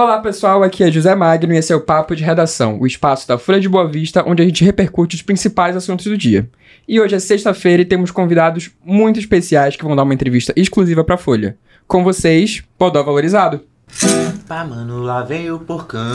Olá 0.00 0.20
pessoal, 0.20 0.62
aqui 0.62 0.84
é 0.84 0.92
José 0.92 1.12
Magno 1.16 1.52
e 1.52 1.56
esse 1.56 1.72
é 1.72 1.76
o 1.76 1.80
Papo 1.80 2.14
de 2.14 2.22
Redação, 2.22 2.78
o 2.78 2.86
espaço 2.86 3.26
da 3.26 3.36
Folha 3.36 3.58
de 3.58 3.68
Boa 3.68 3.84
Vista 3.84 4.22
onde 4.24 4.40
a 4.40 4.46
gente 4.46 4.62
repercute 4.64 5.16
os 5.16 5.22
principais 5.22 5.74
assuntos 5.74 6.06
do 6.06 6.16
dia. 6.16 6.48
E 6.86 7.00
hoje 7.00 7.16
é 7.16 7.18
sexta-feira 7.18 7.82
e 7.82 7.84
temos 7.84 8.12
convidados 8.12 8.70
muito 8.84 9.18
especiais 9.18 9.74
que 9.74 9.82
vão 9.82 9.96
dar 9.96 10.04
uma 10.04 10.14
entrevista 10.14 10.52
exclusiva 10.54 11.02
pra 11.02 11.16
Folha. 11.16 11.58
Com 11.88 12.04
vocês, 12.04 12.62
Podó 12.78 13.02
Valorizado. 13.02 13.62
Pá, 14.46 14.64
mano, 14.64 15.02
lá 15.02 15.22
veio 15.22 15.56
o 15.56 15.60
porcão. 15.60 16.12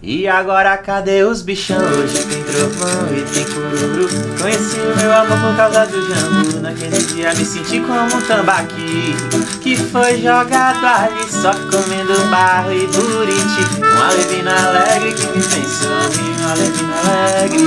E 0.00 0.28
agora 0.28 0.76
cadê 0.78 1.24
os 1.24 1.42
bichão? 1.42 1.76
Hoje 1.76 2.24
tem 2.24 2.42
trovão 2.44 3.08
e 3.12 3.22
tem 3.32 3.44
cururu. 3.44 4.08
Conheci 4.40 4.78
o 4.78 4.96
meu 4.96 5.12
amor 5.12 5.38
por 5.38 5.56
causa 5.56 5.86
do 5.86 6.00
jambu. 6.08 6.60
Naquele 6.60 7.02
dia 7.02 7.34
me 7.34 7.44
senti 7.44 7.80
como 7.80 8.16
um 8.16 8.22
tambaqui. 8.22 9.16
Que 9.60 9.76
foi 9.76 10.22
jogado 10.22 10.86
ali 10.86 11.28
só 11.28 11.52
comendo 11.52 12.30
barro 12.30 12.72
e 12.72 12.86
buriti. 12.86 13.80
Um 13.80 14.02
alevino 14.02 14.50
alegre 14.50 15.14
que 15.14 15.26
me 15.26 15.42
fez 15.42 15.68
sorrir. 15.68 16.36
Um 16.40 16.48
alevino 16.48 16.94
alegre. 17.04 17.58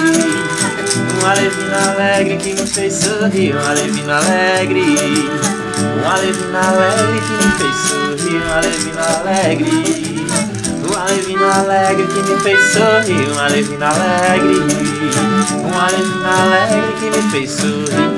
Um 1.22 1.26
alevino 1.28 1.76
alegre 1.90 2.38
que 2.38 2.54
me 2.54 2.66
fez 2.66 2.94
sorrir. 2.94 3.56
Um 3.56 3.70
alevino 3.70 4.14
alegre. 4.14 4.96
Um 5.82 6.10
alevino 6.10 6.58
alegre 6.58 7.22
que 7.28 7.36
me 7.38 7.50
fez 7.58 7.76
sorrir. 7.90 8.42
Um 8.42 8.52
alevino 8.54 9.02
alegre. 9.02 9.72
Um 10.84 10.94
alevino 11.00 11.48
alegre 11.52 12.06
que 12.08 12.22
me 12.22 12.36
fez 12.40 12.62
sorrir. 12.74 13.28
Um 13.30 13.40
alevino 13.40 13.86
alegre. 13.86 14.56
Um 15.56 15.80
alevino 15.80 16.30
alegre 16.30 16.94
que 17.00 17.08
me 17.10 17.22
fez 17.32 17.50
sorrir. 17.52 18.12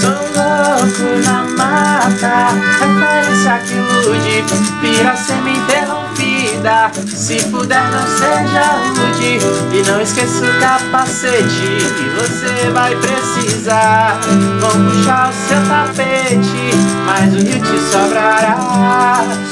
Sou 0.00 0.20
louco 0.34 1.06
na 1.24 1.38
mata, 1.56 2.36
referência 2.78 3.58
que 3.58 3.74
ilude, 3.74 4.44
vira 4.80 5.14
semi-interrompida. 6.16 6.90
Se 7.06 7.42
puder, 7.50 7.82
não 7.90 8.06
seja 8.06 8.64
rude. 8.88 9.38
E 9.72 9.82
não 9.86 10.00
esqueça 10.00 10.44
o 10.44 10.60
capacete, 10.60 11.78
que 11.96 12.08
você 12.18 12.70
vai 12.70 12.94
precisar. 12.96 14.18
Vão 14.60 14.90
puxar 14.90 15.30
o 15.30 15.32
seu 15.32 15.60
tapete, 15.68 16.70
mas 17.06 17.34
o 17.34 17.38
rio 17.38 17.60
te 17.60 17.78
sobrará. 17.90 18.56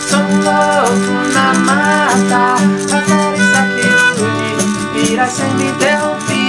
Sou 0.08 0.20
louco 0.20 1.12
na 1.32 1.54
mata, 1.54 2.56
referência 2.90 3.62
que 3.74 3.86
ilude, 3.86 5.08
vira 5.08 5.26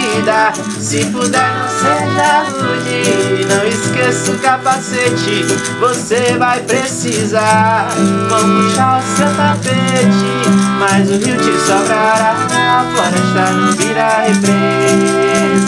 semi-interrompida. 0.10 0.54
Se 0.80 1.06
puder, 1.06 1.54
não 1.54 1.68
seja 1.70 2.44
rude. 2.50 3.46
Não 3.46 3.66
esqueça 3.68 4.32
o 4.32 4.40
capacete, 4.40 5.46
você 5.80 6.38
vai 6.38 6.60
precisar. 6.62 7.90
Vamos 8.30 8.72
puxar 8.72 9.00
o 9.00 9.04
seu 9.16 9.36
tapete, 9.36 10.32
mas 10.80 11.10
o 11.10 11.14
rio 11.14 11.38
te 11.38 11.60
sobrará. 11.66 12.36
A 12.52 12.86
floresta 12.94 13.52
não 13.52 13.72
vira 13.74 14.22
represa, 14.22 15.68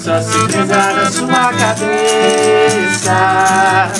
só 0.00 0.20
se 0.20 0.38
presa 0.46 0.92
na 0.92 1.10
sua 1.10 1.52
cabeça. 1.52 2.83
A 3.06 3.92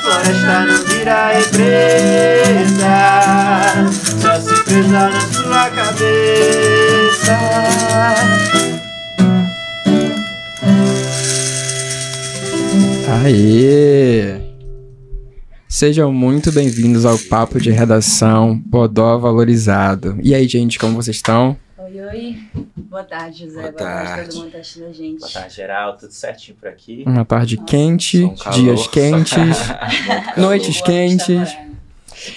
floresta 0.00 0.64
não 0.64 0.84
vira 0.86 1.32
represa, 1.32 2.88
só 4.20 4.40
se 4.40 4.64
presa 4.64 5.10
na 5.10 5.20
sua 5.20 5.70
cabeça. 5.70 7.38
Aê! 13.22 14.40
Sejam 15.68 16.10
muito 16.12 16.50
bem-vindos 16.50 17.04
ao 17.04 17.18
Papo 17.18 17.60
de 17.60 17.70
Redação 17.70 18.58
Podó 18.70 19.18
Valorizado. 19.18 20.16
E 20.22 20.34
aí, 20.34 20.48
gente, 20.48 20.78
como 20.78 20.94
vocês 20.94 21.16
estão? 21.16 21.54
Oi. 22.12 22.38
Boa 22.76 23.04
tarde, 23.04 23.44
José. 23.46 23.60
Boa 23.60 23.72
Boa, 23.72 23.78
tarde. 23.84 24.08
tarde. 24.10 24.28
todo 24.30 24.42
mundo 24.42 24.52
tá 24.52 24.58
assistindo 24.58 24.86
a 24.86 24.92
gente. 24.92 25.20
Boa 25.20 25.32
tarde, 25.32 25.54
geral, 25.54 25.96
tudo 25.96 26.12
certinho 26.12 26.56
por 26.58 26.68
aqui. 26.68 27.04
Uma 27.06 27.24
tarde 27.24 27.56
Nossa, 27.56 27.66
quente, 27.66 28.22
um 28.24 28.34
calor. 28.36 28.58
dias 28.60 28.86
quentes, 28.88 29.58
noites 30.36 30.76
Boa 30.80 30.86
quentes. 30.86 31.56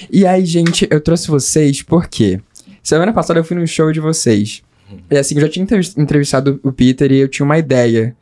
E 0.09 0.25
aí, 0.25 0.46
gente, 0.46 0.88
eu 0.90 1.02
trouxe 1.02 1.28
vocês 1.28 1.81
porque 1.81 2.40
semana 2.81 3.12
passada 3.12 3.40
eu 3.40 3.44
fui 3.44 3.58
no 3.58 3.68
show 3.68 3.91
de 3.91 4.00
vocês. 4.00 4.64
E 5.12 5.18
assim, 5.18 5.35
eu 5.35 5.41
já 5.41 5.50
tinha 5.50 5.64
entrevis- 5.64 5.97
entrevistado 5.97 6.59
o 6.64 6.72
Peter 6.72 7.12
e 7.12 7.18
eu 7.18 7.28
tinha 7.28 7.46
uma 7.46 7.58
ideia 7.58 8.16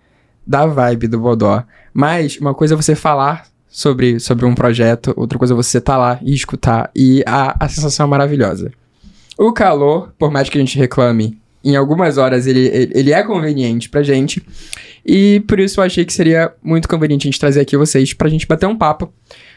da 0.45 0.65
vibe 0.65 1.07
do 1.07 1.19
Bodó. 1.19 1.63
Mas 1.93 2.37
uma 2.37 2.53
coisa 2.53 2.73
é 2.73 2.77
você 2.77 2.95
falar 2.95 3.45
sobre, 3.69 4.19
sobre 4.19 4.45
um 4.45 4.55
projeto, 4.55 5.13
outra 5.15 5.37
coisa 5.37 5.53
é 5.53 5.55
você 5.55 5.77
estar 5.77 5.97
lá 5.97 6.19
e 6.21 6.33
escutar. 6.33 6.89
E 6.95 7.23
a, 7.27 7.55
a 7.63 7.69
sensação 7.69 8.07
é 8.07 8.09
maravilhosa. 8.09 8.71
O 9.37 9.51
calor, 9.53 10.13
por 10.17 10.31
mais 10.31 10.49
que 10.49 10.57
a 10.57 10.61
gente 10.61 10.77
reclame, 10.77 11.37
em 11.63 11.75
algumas 11.75 12.17
horas 12.17 12.45
ele, 12.45 12.89
ele, 12.93 13.13
é 13.13 13.23
conveniente 13.23 13.89
pra 13.89 14.03
gente. 14.03 14.45
E 15.05 15.41
por 15.47 15.59
isso 15.59 15.79
eu 15.79 15.83
achei 15.83 16.03
que 16.03 16.13
seria 16.13 16.53
muito 16.61 16.87
conveniente 16.87 17.27
a 17.27 17.29
gente 17.31 17.39
trazer 17.39 17.61
aqui 17.61 17.77
vocês 17.77 18.13
pra 18.13 18.29
gente 18.29 18.45
bater 18.45 18.65
um 18.65 18.77
papo 18.77 19.11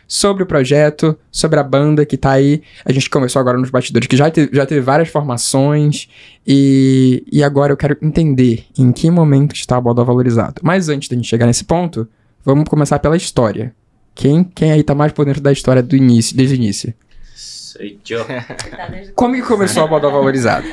sobre 0.07 0.43
o 0.43 0.47
projeto, 0.47 1.19
sobre 1.31 1.59
a 1.59 1.63
banda 1.63 2.07
que 2.07 2.17
tá 2.17 2.33
aí. 2.33 2.63
A 2.85 2.93
gente 2.93 3.11
começou 3.11 3.41
agora 3.41 3.59
nos 3.59 3.71
bastidores, 3.71 4.07
que 4.07 4.17
já 4.17 4.31
teve, 4.31 4.51
já 4.55 4.65
teve 4.65 4.81
várias 4.81 5.09
formações. 5.09 6.09
E, 6.47 7.25
e 7.31 7.43
agora 7.43 7.73
eu 7.73 7.77
quero 7.77 7.97
entender 8.01 8.65
em 8.79 8.93
que 8.93 9.11
momento 9.11 9.55
está 9.55 9.77
a 9.77 9.81
Bodó 9.81 10.05
valorizado. 10.05 10.61
Mas 10.63 10.89
antes 10.89 11.09
da 11.09 11.17
gente 11.17 11.29
chegar 11.29 11.47
nesse 11.47 11.65
ponto, 11.65 12.09
vamos 12.45 12.69
começar 12.69 12.99
pela 12.99 13.17
história. 13.17 13.75
Quem, 14.15 14.45
quem 14.45 14.73
aí 14.73 14.83
tá 14.83 14.95
mais 14.95 15.13
por 15.13 15.27
dentro 15.27 15.43
da 15.43 15.53
história 15.53 15.83
do 15.83 15.97
início, 15.97 16.37
desde 16.37 16.55
o 16.55 16.57
início? 16.57 16.95
Sou 17.35 17.83
eu. 17.83 18.27
Como 19.15 19.35
que 19.35 19.43
começou 19.43 19.83
a 19.83 19.87
Bodó 19.87 20.11
valorizado? 20.11 20.67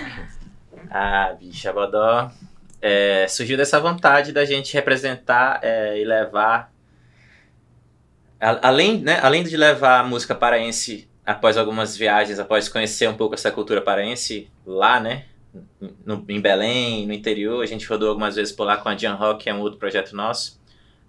Ah, 0.96 1.36
bicha 1.40 1.74
Bodó. 1.74 2.32
É, 2.82 3.28
surgiu 3.28 3.58
dessa 3.58 3.80
vontade 3.80 4.32
da 4.32 4.46
gente 4.46 4.74
representar 4.74 5.60
é, 5.64 6.00
e 6.00 6.06
levar. 6.06 6.72
além, 8.40 9.00
né, 9.02 9.20
além 9.22 9.44
de 9.44 9.56
levar 9.56 10.02
a 10.02 10.04
música 10.04 10.36
paraense 10.36 11.10
após 11.26 11.58
algumas 11.58 11.96
viagens, 11.96 12.40
após 12.40 12.68
conhecer 12.68 13.08
um 13.10 13.16
pouco 13.16 13.36
essa 13.36 13.52
cultura 13.52 13.82
paraense 13.82 14.50
lá, 14.66 15.00
né? 15.00 15.26
no- 16.06 16.26
em 16.30 16.42
Belém, 16.42 17.06
no 17.06 17.14
interior, 17.14 17.62
a 17.64 17.66
gente 17.68 17.86
rodou 17.88 18.10
algumas 18.10 18.36
vezes 18.36 18.52
por 18.52 18.66
lá 18.66 18.78
com 18.78 18.90
a 18.90 18.98
Jan 18.98 19.14
Rock, 19.16 19.44
que 19.44 19.50
é 19.50 19.54
um 19.54 19.60
outro 19.62 19.80
projeto 19.80 20.16
nosso. 20.16 20.60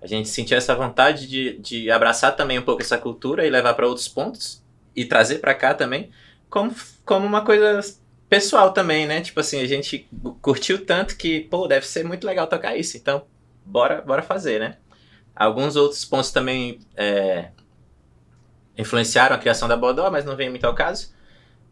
A 0.02 0.06
gente 0.06 0.28
sentiu 0.28 0.56
essa 0.58 0.74
vontade 0.74 1.26
de, 1.26 1.58
de 1.58 1.90
abraçar 1.90 2.36
também 2.36 2.58
um 2.58 2.62
pouco 2.62 2.82
essa 2.82 2.98
cultura 2.98 3.46
e 3.46 3.50
levar 3.50 3.74
para 3.74 3.86
outros 3.86 4.08
pontos 4.08 4.62
e 4.94 5.04
trazer 5.06 5.38
para 5.38 5.54
cá 5.54 5.74
também, 5.74 6.10
como, 6.50 6.74
como 7.06 7.26
uma 7.26 7.42
coisa 7.42 7.80
pessoal 8.28 8.72
também, 8.72 9.06
né? 9.06 9.20
Tipo 9.20 9.40
assim, 9.40 9.60
a 9.60 9.66
gente 9.66 10.08
curtiu 10.42 10.84
tanto 10.84 11.16
que, 11.16 11.40
pô, 11.40 11.66
deve 11.66 11.86
ser 11.86 12.04
muito 12.04 12.26
legal 12.26 12.46
tocar 12.46 12.76
isso. 12.76 12.96
Então, 12.96 13.24
bora, 13.64 14.00
bora 14.02 14.22
fazer, 14.22 14.60
né? 14.60 14.76
Alguns 15.34 15.76
outros 15.76 16.04
pontos 16.04 16.30
também 16.30 16.78
é, 16.96 17.50
influenciaram 18.76 19.34
a 19.36 19.38
criação 19.38 19.68
da 19.68 19.76
Bodó, 19.76 20.10
mas 20.10 20.24
não 20.24 20.36
vem 20.36 20.50
muito 20.50 20.64
ao 20.64 20.74
caso. 20.74 21.12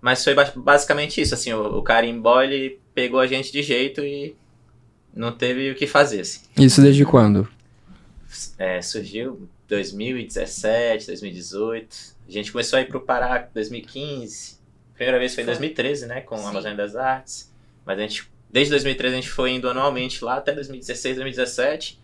Mas 0.01 0.23
foi 0.25 0.35
ba- 0.35 0.53
basicamente 0.57 1.21
isso, 1.21 1.35
assim, 1.35 1.53
o, 1.53 1.79
o 1.79 1.83
Carimbó, 1.83 2.43
ele 2.43 2.81
pegou 2.95 3.21
a 3.21 3.27
gente 3.27 3.53
de 3.53 3.63
jeito 3.63 4.01
e 4.03 4.37
não 5.15 5.31
teve 5.33 5.71
o 5.71 5.75
que 5.75 5.87
fazer, 5.87 6.21
assim. 6.21 6.41
Isso 6.57 6.81
desde 6.81 7.05
quando? 7.05 7.49
É, 8.59 8.81
surgiu 8.83 9.49
2017, 9.69 11.07
2018. 11.07 11.97
A 12.29 12.33
gente 12.33 12.51
começou 12.51 12.79
a 12.79 12.83
ir 12.83 12.87
pro 12.89 13.01
Pará 13.01 13.47
em 13.49 13.53
2015. 13.55 14.59
Primeira 15.03 15.19
vez 15.19 15.35
foi 15.35 15.43
em 15.43 15.47
Foi. 15.47 15.55
2013, 15.55 16.07
né? 16.07 16.21
Com 16.21 16.37
a. 16.37 16.49
Amazônia 16.49 16.77
das 16.77 16.95
Artes. 16.95 17.51
Mas 17.85 17.99
a 17.99 18.03
gente, 18.03 18.29
desde 18.51 18.71
2013 18.71 19.15
a 19.15 19.21
gente 19.21 19.31
foi 19.31 19.51
indo 19.51 19.69
anualmente 19.69 20.25
lá 20.25 20.37
até 20.37 20.53
2016, 20.53 21.17
2017. 21.17 22.01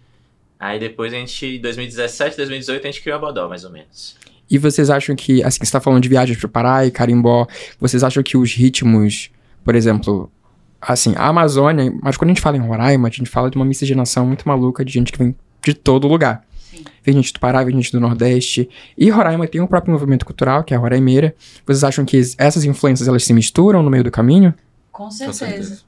Aí 0.59 0.81
depois 0.81 1.12
a 1.12 1.16
gente, 1.16 1.47
em 1.47 1.60
2017, 1.60 2.36
2018, 2.36 2.82
a 2.82 2.91
gente 2.91 3.00
criou 3.00 3.16
a 3.16 3.20
Bodó, 3.20 3.48
mais 3.48 3.65
ou 3.65 3.71
menos. 3.71 4.16
E 4.50 4.59
vocês 4.59 4.91
acham 4.91 5.15
que, 5.15 5.45
assim, 5.45 5.59
você 5.62 5.71
tá 5.71 5.80
falando 5.80 6.03
de 6.03 6.09
viagens 6.09 6.36
pro 6.36 6.48
Pará 6.48 6.84
e 6.84 6.91
Carimbó, 6.91 7.47
vocês 7.78 8.03
acham 8.03 8.22
que 8.22 8.36
os 8.36 8.53
ritmos, 8.53 9.30
por 9.62 9.77
exemplo, 9.77 10.33
assim, 10.80 11.15
a 11.16 11.28
Amazônia, 11.28 11.92
mas 12.03 12.16
quando 12.16 12.30
a 12.30 12.34
gente 12.34 12.42
fala 12.42 12.56
em 12.56 12.60
Roraima, 12.60 13.06
a 13.06 13.10
gente 13.10 13.30
fala 13.30 13.48
de 13.48 13.56
uma 13.56 13.65
miscigenação 13.65 14.27
muito 14.27 14.48
maluca 14.48 14.84
de 14.84 14.92
gente 14.92 15.12
que 15.12 15.18
vem 15.18 15.36
de 15.62 15.74
todo 15.74 16.09
lugar. 16.09 16.44
Sim. 16.70 16.84
Vem 17.03 17.15
gente 17.15 17.32
do 17.32 17.41
Pará, 17.41 17.65
vem 17.65 17.74
gente 17.76 17.92
do 17.92 18.00
Nordeste. 18.00 18.68
E 18.97 19.09
Roraima 19.10 19.47
tem 19.47 19.60
o 19.60 19.68
próprio 19.68 19.92
movimento 19.92 20.26
cultural, 20.26 20.62
que 20.62 20.74
é 20.74 20.76
a 20.76 20.80
Roraimeira. 20.80 21.34
Vocês 21.65 21.82
acham 21.82 22.04
que 22.04 22.20
essas 22.36 22.65
influências, 22.65 23.09
elas 23.09 23.24
se 23.24 23.32
misturam 23.32 23.82
no 23.82 23.91
meio 23.91 24.04
do 24.04 24.10
caminho? 24.10 24.54
Com 24.92 25.10
certeza. 25.10 25.82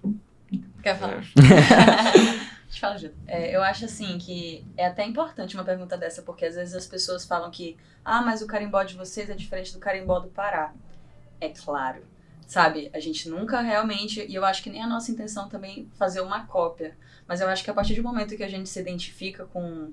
Quer 0.83 0.99
falar? 0.99 1.23
Te 2.71 2.81
falo, 2.81 2.99
Ju. 2.99 3.11
É, 3.27 3.55
eu 3.55 3.63
acho 3.63 3.85
assim 3.85 4.17
que 4.17 4.65
é 4.77 4.87
até 4.87 5.05
importante 5.05 5.57
uma 5.57 5.65
pergunta 5.65 5.99
dessa, 5.99 6.23
porque 6.23 6.45
às 6.45 6.55
vezes 6.55 6.75
as 6.75 6.87
pessoas 6.87 7.25
falam 7.25 7.51
que, 7.51 7.77
ah, 8.05 8.23
mas 8.23 8.41
o 8.43 8.47
carimbó 8.47 8.83
de 8.85 8.95
vocês 8.95 9.29
é 9.29 9.35
diferente 9.35 9.73
do 9.73 9.81
carimbó 9.81 10.21
do 10.21 10.29
Pará. 10.29 10.73
É 11.41 11.49
claro. 11.49 11.99
Sabe, 12.47 12.91
a 12.93 12.99
gente 12.99 13.29
nunca 13.29 13.61
realmente, 13.61 14.25
e 14.29 14.35
eu 14.35 14.45
acho 14.45 14.63
que 14.63 14.71
nem 14.71 14.83
a 14.83 14.87
nossa 14.87 15.13
intenção 15.13 15.49
também 15.49 15.89
fazer 15.97 16.21
uma 16.21 16.47
cópia, 16.47 16.97
mas 17.27 17.41
eu 17.41 17.49
acho 17.49 17.63
que 17.63 17.71
a 17.71 17.75
partir 17.75 17.95
do 17.95 18.03
momento 18.03 18.37
que 18.37 18.43
a 18.43 18.49
gente 18.49 18.69
se 18.69 18.81
identifica 18.81 19.45
com 19.47 19.93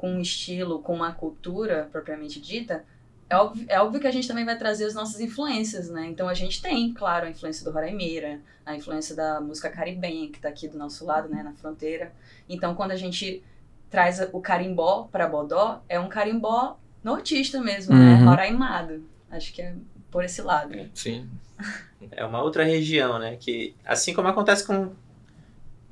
com 0.00 0.12
um 0.12 0.20
estilo, 0.22 0.78
com 0.78 0.94
uma 0.94 1.12
cultura 1.12 1.86
propriamente 1.92 2.40
dita, 2.40 2.86
é 3.28 3.36
óbvio, 3.36 3.66
é 3.68 3.78
óbvio 3.78 4.00
que 4.00 4.06
a 4.06 4.10
gente 4.10 4.26
também 4.26 4.46
vai 4.46 4.56
trazer 4.56 4.86
as 4.86 4.94
nossas 4.94 5.20
influências, 5.20 5.90
né? 5.90 6.06
Então 6.06 6.26
a 6.26 6.32
gente 6.32 6.62
tem, 6.62 6.90
claro, 6.94 7.26
a 7.26 7.30
influência 7.30 7.62
do 7.62 7.70
Roraima, 7.70 8.40
a 8.64 8.74
influência 8.74 9.14
da 9.14 9.42
música 9.42 9.68
caribenha, 9.68 10.30
que 10.30 10.40
tá 10.40 10.48
aqui 10.48 10.66
do 10.66 10.78
nosso 10.78 11.04
lado, 11.04 11.28
né, 11.28 11.42
na 11.42 11.52
fronteira. 11.52 12.12
Então 12.48 12.74
quando 12.74 12.92
a 12.92 12.96
gente 12.96 13.44
traz 13.90 14.26
o 14.32 14.40
carimbó 14.40 15.06
para 15.12 15.28
Bodó, 15.28 15.82
é 15.86 16.00
um 16.00 16.08
carimbó 16.08 16.78
nortista 17.04 17.60
mesmo, 17.60 17.94
né? 17.94 18.14
Uhum. 18.14 18.24
Roraimado. 18.24 19.04
Acho 19.30 19.52
que 19.52 19.60
é 19.60 19.74
por 20.10 20.24
esse 20.24 20.40
lado. 20.40 20.74
Sim. 20.94 21.28
É 22.12 22.24
uma 22.24 22.42
outra 22.42 22.64
região, 22.64 23.18
né? 23.18 23.36
Que, 23.36 23.76
assim 23.84 24.14
como 24.14 24.26
acontece 24.26 24.66
com 24.66 24.90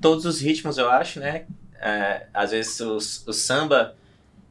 todos 0.01 0.25
os 0.25 0.41
ritmos, 0.41 0.79
eu 0.79 0.91
acho, 0.91 1.21
né? 1.21 1.45
É, 1.81 2.27
às 2.35 2.51
vezes 2.51 2.81
os, 2.81 3.27
o 3.27 3.33
samba, 3.33 3.95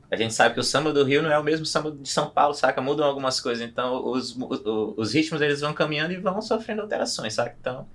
a 0.10 0.16
gente 0.16 0.34
sabe 0.34 0.54
que 0.54 0.60
o 0.60 0.64
samba 0.64 0.94
do 0.94 1.04
Rio 1.04 1.22
não 1.22 1.32
é 1.32 1.38
o 1.38 1.44
mesmo 1.44 1.66
samba 1.66 1.92
de 1.92 2.08
São 2.08 2.30
Paulo, 2.30 2.54
saca? 2.54 2.82
Mudam 2.82 3.06
algumas 3.06 3.40
coisas. 3.42 3.68
Então, 3.68 4.06
os, 4.10 4.36
o- 4.38 4.94
os 4.98 5.14
ritmos, 5.14 5.42
eles 5.42 5.62
vão 5.62 5.74
caminhando 5.74 6.14
e 6.14 6.18
vão 6.18 6.42
sofrendo 6.42 6.82
alterações, 6.82 7.34
saca? 7.34 7.56
Então, 7.60 7.86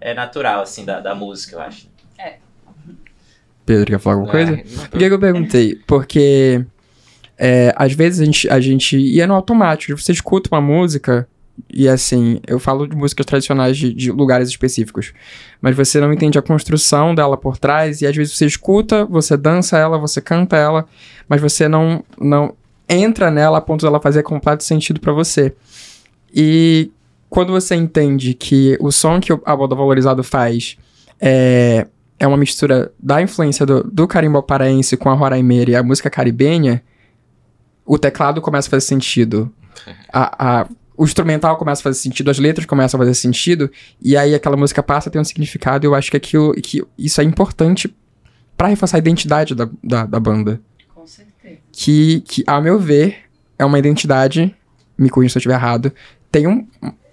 é 0.00 0.12
natural, 0.14 0.62
assim, 0.62 0.84
da, 0.84 1.00
da 1.00 1.14
música, 1.14 1.56
eu 1.56 1.60
acho. 1.60 1.88
Pedro, 3.64 3.86
quer 3.86 3.98
falar 3.98 4.16
alguma 4.16 4.32
coisa? 4.32 4.54
É, 4.54 4.88
Por 4.88 4.98
que, 4.98 5.04
eu 5.04 5.18
perguntei? 5.20 5.76
Porque 5.86 6.64
é, 7.38 7.72
às 7.76 7.92
vezes 7.92 8.20
a 8.20 8.24
gente, 8.24 8.48
a 8.50 8.60
gente 8.60 8.96
ia 8.98 9.26
no 9.26 9.34
automático. 9.34 9.96
Você 9.98 10.12
escuta 10.12 10.48
uma 10.52 10.60
música 10.60 11.28
e 11.72 11.88
assim, 11.88 12.40
eu 12.46 12.58
falo 12.58 12.86
de 12.86 12.96
músicas 12.96 13.26
tradicionais 13.26 13.76
de, 13.76 13.92
de 13.92 14.10
lugares 14.10 14.48
específicos, 14.48 15.12
mas 15.60 15.76
você 15.76 16.00
não 16.00 16.12
entende 16.12 16.38
a 16.38 16.42
construção 16.42 17.14
dela 17.14 17.36
por 17.36 17.58
trás 17.58 18.00
e 18.00 18.06
às 18.06 18.16
vezes 18.16 18.34
você 18.36 18.46
escuta, 18.46 19.04
você 19.04 19.36
dança 19.36 19.76
ela, 19.78 19.98
você 19.98 20.20
canta 20.20 20.56
ela, 20.56 20.86
mas 21.28 21.40
você 21.40 21.68
não, 21.68 22.02
não 22.18 22.54
entra 22.88 23.30
nela 23.30 23.58
a 23.58 23.60
ponto 23.60 23.84
dela 23.84 24.00
fazer 24.00 24.22
completo 24.22 24.64
sentido 24.64 24.98
pra 25.00 25.12
você. 25.12 25.54
E 26.34 26.90
quando 27.28 27.52
você 27.52 27.74
entende 27.74 28.34
que 28.34 28.76
o 28.80 28.90
som 28.90 29.20
que 29.20 29.32
a 29.32 29.56
Boda 29.56 29.74
Valorizado 29.74 30.22
faz 30.22 30.76
é, 31.20 31.86
é 32.18 32.26
uma 32.26 32.36
mistura 32.36 32.92
da 32.98 33.20
influência 33.22 33.64
do, 33.64 33.82
do 33.84 34.06
carimbó 34.08 34.42
paraense 34.42 34.96
com 34.96 35.08
a 35.10 35.14
roraimeira 35.14 35.70
e 35.70 35.76
a 35.76 35.82
música 35.82 36.10
caribenha, 36.10 36.82
o 37.84 37.98
teclado 37.98 38.40
começa 38.40 38.68
a 38.68 38.70
fazer 38.70 38.86
sentido. 38.86 39.52
A, 40.12 40.60
a- 40.60 40.66
o 41.02 41.04
instrumental 41.04 41.56
começa 41.56 41.80
a 41.80 41.82
fazer 41.82 41.98
sentido, 41.98 42.30
as 42.30 42.38
letras 42.38 42.64
começam 42.64 42.96
a 42.96 43.02
fazer 43.02 43.14
sentido, 43.14 43.68
e 44.00 44.16
aí 44.16 44.36
aquela 44.36 44.56
música 44.56 44.80
passa 44.84 45.08
a 45.08 45.12
ter 45.12 45.18
um 45.18 45.24
significado, 45.24 45.84
e 45.84 45.88
eu 45.88 45.96
acho 45.96 46.12
que, 46.12 46.16
aquilo, 46.16 46.54
que 46.54 46.80
isso 46.96 47.20
é 47.20 47.24
importante 47.24 47.92
pra 48.56 48.68
reforçar 48.68 48.98
a 48.98 49.00
identidade 49.00 49.52
da, 49.52 49.68
da, 49.82 50.06
da 50.06 50.20
banda. 50.20 50.60
Com 50.94 51.04
certeza. 51.04 51.58
Que, 51.72 52.20
que, 52.20 52.44
a 52.46 52.60
meu 52.60 52.78
ver, 52.78 53.24
é 53.58 53.64
uma 53.64 53.80
identidade, 53.80 54.54
me 54.96 55.10
corrija 55.10 55.32
se 55.32 55.38
eu 55.38 55.40
estiver 55.40 55.54
errado, 55.54 55.92
tem 56.30 56.46
um... 56.46 56.68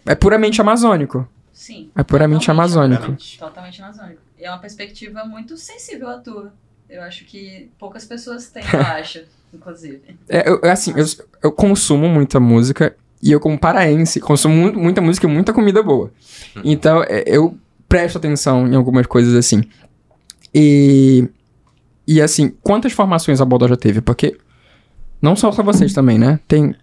é 0.05 0.13
puramente 0.13 0.61
amazônico. 0.61 1.27
Sim. 1.51 1.89
É 1.95 2.03
puramente 2.03 2.45
Totalmente, 2.45 2.51
amazônico. 2.51 3.01
Realmente. 3.01 3.39
Totalmente 3.39 3.81
amazônico. 3.81 4.21
E 4.37 4.45
é 4.45 4.51
uma 4.51 4.59
perspectiva 4.59 5.25
muito 5.25 5.57
sensível 5.57 6.09
à 6.09 6.19
tua. 6.19 6.53
Eu 6.87 7.01
acho 7.01 7.25
que 7.25 7.71
poucas 7.79 8.05
pessoas 8.05 8.51
têm, 8.51 8.63
eu 8.71 8.81
acho, 8.85 9.23
inclusive. 9.51 9.99
É, 10.27 10.47
eu, 10.47 10.59
eu, 10.61 10.69
assim, 10.69 10.93
eu, 10.95 11.05
eu 11.41 11.51
consumo 11.51 12.07
muita 12.07 12.39
música 12.39 12.95
e 13.21 13.31
eu, 13.31 13.39
como 13.39 13.57
paraense, 13.59 14.19
consumo 14.19 14.55
mu- 14.71 14.79
muita 14.79 15.01
música 15.01 15.27
e 15.27 15.29
muita 15.29 15.51
comida 15.53 15.81
boa. 15.83 16.11
Então, 16.63 17.03
é, 17.03 17.23
eu 17.27 17.57
presto 17.87 18.17
atenção 18.17 18.67
em 18.67 18.75
algumas 18.75 19.05
coisas 19.07 19.33
assim. 19.35 19.63
E. 20.53 21.27
E 22.07 22.21
assim, 22.21 22.49
quantas 22.63 22.91
formações 22.91 23.39
a 23.39 23.45
Bodó 23.45 23.67
já 23.67 23.77
teve? 23.77 24.01
Porque. 24.01 24.37
Não 25.21 25.35
só 25.35 25.51
só 25.51 25.61
vocês 25.61 25.93
também, 25.93 26.17
né? 26.17 26.39
Tem. 26.47 26.73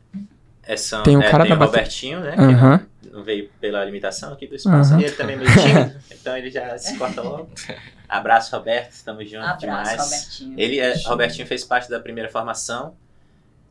É, 0.62 0.76
são, 0.76 1.02
Tem 1.02 1.16
o 1.16 1.22
é, 1.22 1.30
cara 1.30 1.44
tem 1.44 1.56
da 1.56 1.62
o 1.62 1.66
Robertinho, 1.66 2.20
né? 2.20 2.34
Aham. 2.36 2.80
não 3.12 3.22
veio 3.22 3.48
pela 3.60 3.84
limitação 3.84 4.32
aqui 4.32 4.46
do 4.46 4.54
espaço. 4.56 4.92
Aham. 4.92 5.00
E 5.00 5.04
ele 5.04 5.14
também 5.14 5.36
é 5.36 5.38
meio 5.38 5.50
tímido, 5.52 5.94
então 6.12 6.36
ele 6.36 6.50
já 6.50 6.76
se 6.76 6.96
corta 6.98 7.22
logo. 7.22 7.48
Abraço, 8.08 8.54
Roberto, 8.54 8.92
tamo 9.04 9.22
junto 9.24 9.36
Abraço, 9.38 9.60
demais. 9.60 9.96
Robertinho. 10.02 10.54
Ele, 10.60 10.78
é, 10.80 10.94
Robertinho 11.06 11.46
fez 11.46 11.64
parte 11.64 11.88
da 11.88 11.98
primeira 12.00 12.28
formação. 12.28 12.94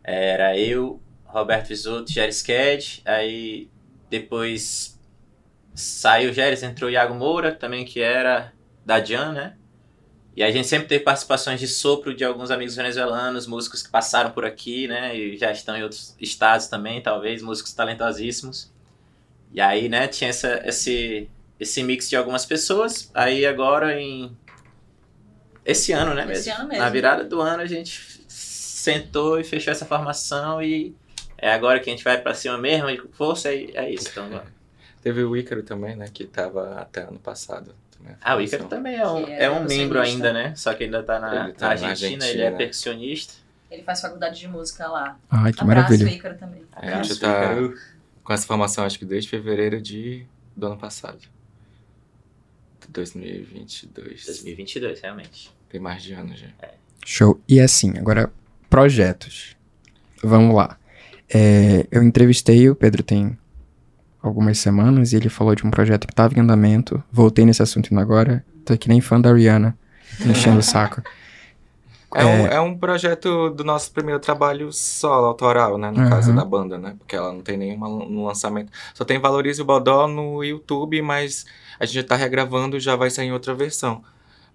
Era 0.03 0.57
eu, 0.57 1.00
Roberto 1.35 1.67
Visoto, 1.67 2.11
Géris 2.11 2.41
Ked. 2.41 3.01
Aí 3.05 3.69
depois 4.09 4.99
saiu 5.73 6.31
o 6.31 6.33
Géris, 6.33 6.63
entrou 6.63 6.89
o 6.89 6.93
Iago 6.93 7.13
Moura, 7.13 7.51
também 7.51 7.83
que 7.83 7.99
era 7.99 8.53
da 8.85 9.03
Jan, 9.03 9.33
né? 9.33 9.57
E 10.35 10.43
a 10.43 10.51
gente 10.51 10.67
sempre 10.67 10.87
teve 10.87 11.03
participações 11.03 11.59
de 11.59 11.67
sopro 11.67 12.13
de 12.13 12.23
alguns 12.23 12.51
amigos 12.51 12.75
venezuelanos, 12.75 13.47
músicos 13.47 13.81
que 13.81 13.89
passaram 13.89 14.31
por 14.31 14.45
aqui, 14.45 14.87
né? 14.87 15.15
E 15.15 15.37
já 15.37 15.51
estão 15.51 15.77
em 15.77 15.83
outros 15.83 16.15
estados 16.19 16.67
também, 16.67 17.01
talvez, 17.01 17.41
músicos 17.41 17.73
talentosíssimos. 17.73 18.73
E 19.51 19.61
aí, 19.61 19.87
né, 19.87 20.07
tinha 20.07 20.29
essa, 20.29 20.61
esse, 20.65 21.29
esse 21.57 21.81
mix 21.83 22.09
de 22.09 22.17
algumas 22.17 22.45
pessoas. 22.45 23.09
Aí 23.13 23.45
agora 23.45 23.99
em. 23.99 24.35
Esse 25.65 25.93
ano, 25.93 26.13
né? 26.13 26.29
Esse 26.29 26.49
ano 26.49 26.67
mesmo. 26.67 26.83
Na 26.83 26.89
virada 26.89 27.23
do 27.23 27.41
ano 27.41 27.63
a 27.63 27.65
gente 27.65 28.25
sentou 28.27 29.39
e 29.39 29.43
fechou 29.43 29.71
essa 29.71 29.85
formação 29.85 30.61
e 30.61 30.95
é 31.37 31.51
agora 31.51 31.79
que 31.79 31.89
a 31.89 31.93
gente 31.93 32.03
vai 32.03 32.19
pra 32.21 32.33
cima 32.33 32.57
mesmo, 32.57 32.89
e 32.89 32.97
com 32.97 33.09
força, 33.11 33.53
e 33.53 33.71
é 33.75 33.91
isso. 33.91 34.09
Então, 34.09 34.29
vamos. 34.29 34.45
Teve 35.01 35.23
o 35.23 35.35
Ícaro 35.37 35.61
também, 35.63 35.95
né? 35.95 36.07
Que 36.11 36.25
tava 36.25 36.79
até 36.81 37.01
ano 37.03 37.19
passado. 37.19 37.75
a 38.21 38.33
Ah, 38.33 38.35
o 38.37 38.41
Ícaro 38.41 38.65
também 38.65 38.95
é 38.95 39.07
um, 39.07 39.27
é 39.27 39.43
é 39.43 39.49
um 39.51 39.63
membro 39.65 39.99
ainda, 40.01 40.33
né? 40.33 40.53
Só 40.55 40.73
que 40.73 40.83
ainda 40.85 41.03
tá 41.03 41.19
na, 41.19 41.45
Ele 41.45 41.53
tá 41.53 41.69
na 41.69 41.81
na 41.81 41.87
Argentina, 41.89 42.25
ele 42.25 42.41
é 42.41 42.45
Argentina. 42.45 42.57
percussionista. 42.57 43.33
Ele 43.69 43.83
faz 43.83 44.01
faculdade 44.01 44.39
de 44.39 44.47
música 44.47 44.87
lá. 44.87 45.17
Ai, 45.29 45.51
que 45.53 45.61
Abraço, 45.61 45.89
maravilha. 45.91 46.09
Ícaro 46.09 46.37
também. 46.37 46.63
É, 46.81 46.93
a 46.93 47.03
gente 47.03 47.19
tá 47.19 47.27
Ícaro. 47.27 47.77
com 48.23 48.33
essa 48.33 48.47
formação, 48.47 48.83
acho 48.85 48.97
que 48.97 49.05
desde 49.05 49.29
fevereiro 49.29 49.81
de, 49.81 50.25
do 50.55 50.67
ano 50.67 50.77
passado. 50.77 51.19
De 52.81 52.87
2022. 52.91 54.25
2022, 54.25 55.01
realmente. 55.01 55.51
Tem 55.69 55.79
mais 55.79 56.01
de 56.03 56.13
ano 56.13 56.35
já. 56.35 56.47
Show. 57.05 57.39
E 57.47 57.59
assim, 57.59 57.97
agora, 57.97 58.31
projetos. 58.69 59.55
Vamos 60.23 60.55
lá. 60.55 60.77
É, 61.33 61.86
eu 61.92 62.04
entrevistei 62.04 62.69
o 62.69 62.75
Pedro 62.75 63.01
tem 63.01 63.38
algumas 64.22 64.57
semanas 64.57 65.13
e 65.13 65.16
ele 65.16 65.30
falou 65.30 65.56
de 65.56 65.66
um 65.66 65.72
projeto 65.72 66.07
que 66.07 66.13
estava 66.13 66.33
em 66.36 66.42
andamento. 66.42 67.04
Voltei 67.12 67.45
nesse 67.45 67.62
assunto 67.62 67.92
indo 67.92 68.00
agora. 68.00 68.44
Tô 68.63 68.77
que 68.77 68.89
nem 68.89 69.00
fã 69.01 69.19
da 69.22 69.33
Rihanna, 69.33 69.77
enchendo 70.25 70.60
o 70.60 70.63
saco. 70.63 71.01
É, 72.13 72.25
Um, 72.25 72.48
é 72.48 72.62
um 72.62 72.77
projeto 72.77 73.50
do 73.50 73.63
nosso 73.63 73.92
primeiro 73.92 74.19
trabalho 74.19 74.72
solo, 74.72 75.25
autoral, 75.25 75.77
né? 75.77 75.92
No 75.92 76.00
Aham. 76.00 76.10
caso 76.10 76.33
da 76.33 76.45
banda, 76.45 76.78
né? 76.78 76.95
Porque 76.97 77.16
ela 77.16 77.33
não 77.33 77.42
tem 77.42 77.57
nenhuma 77.57 77.90
no 77.90 78.26
lançamento. 78.26 78.71
Só 78.94 79.04
tem 79.04 79.19
Valorize 79.19 79.61
o 79.61 79.66
Bodó 79.66 80.07
no 80.07 80.44
YouTube, 80.44 81.02
mas 81.02 81.45
a 81.78 81.85
gente 81.85 81.95
já 81.95 82.04
tá 82.04 82.16
regravando 82.16 82.80
já 82.80 82.95
vai 82.95 83.09
sair 83.09 83.28
em 83.28 83.33
outra 83.33 83.54
versão. 83.54 84.02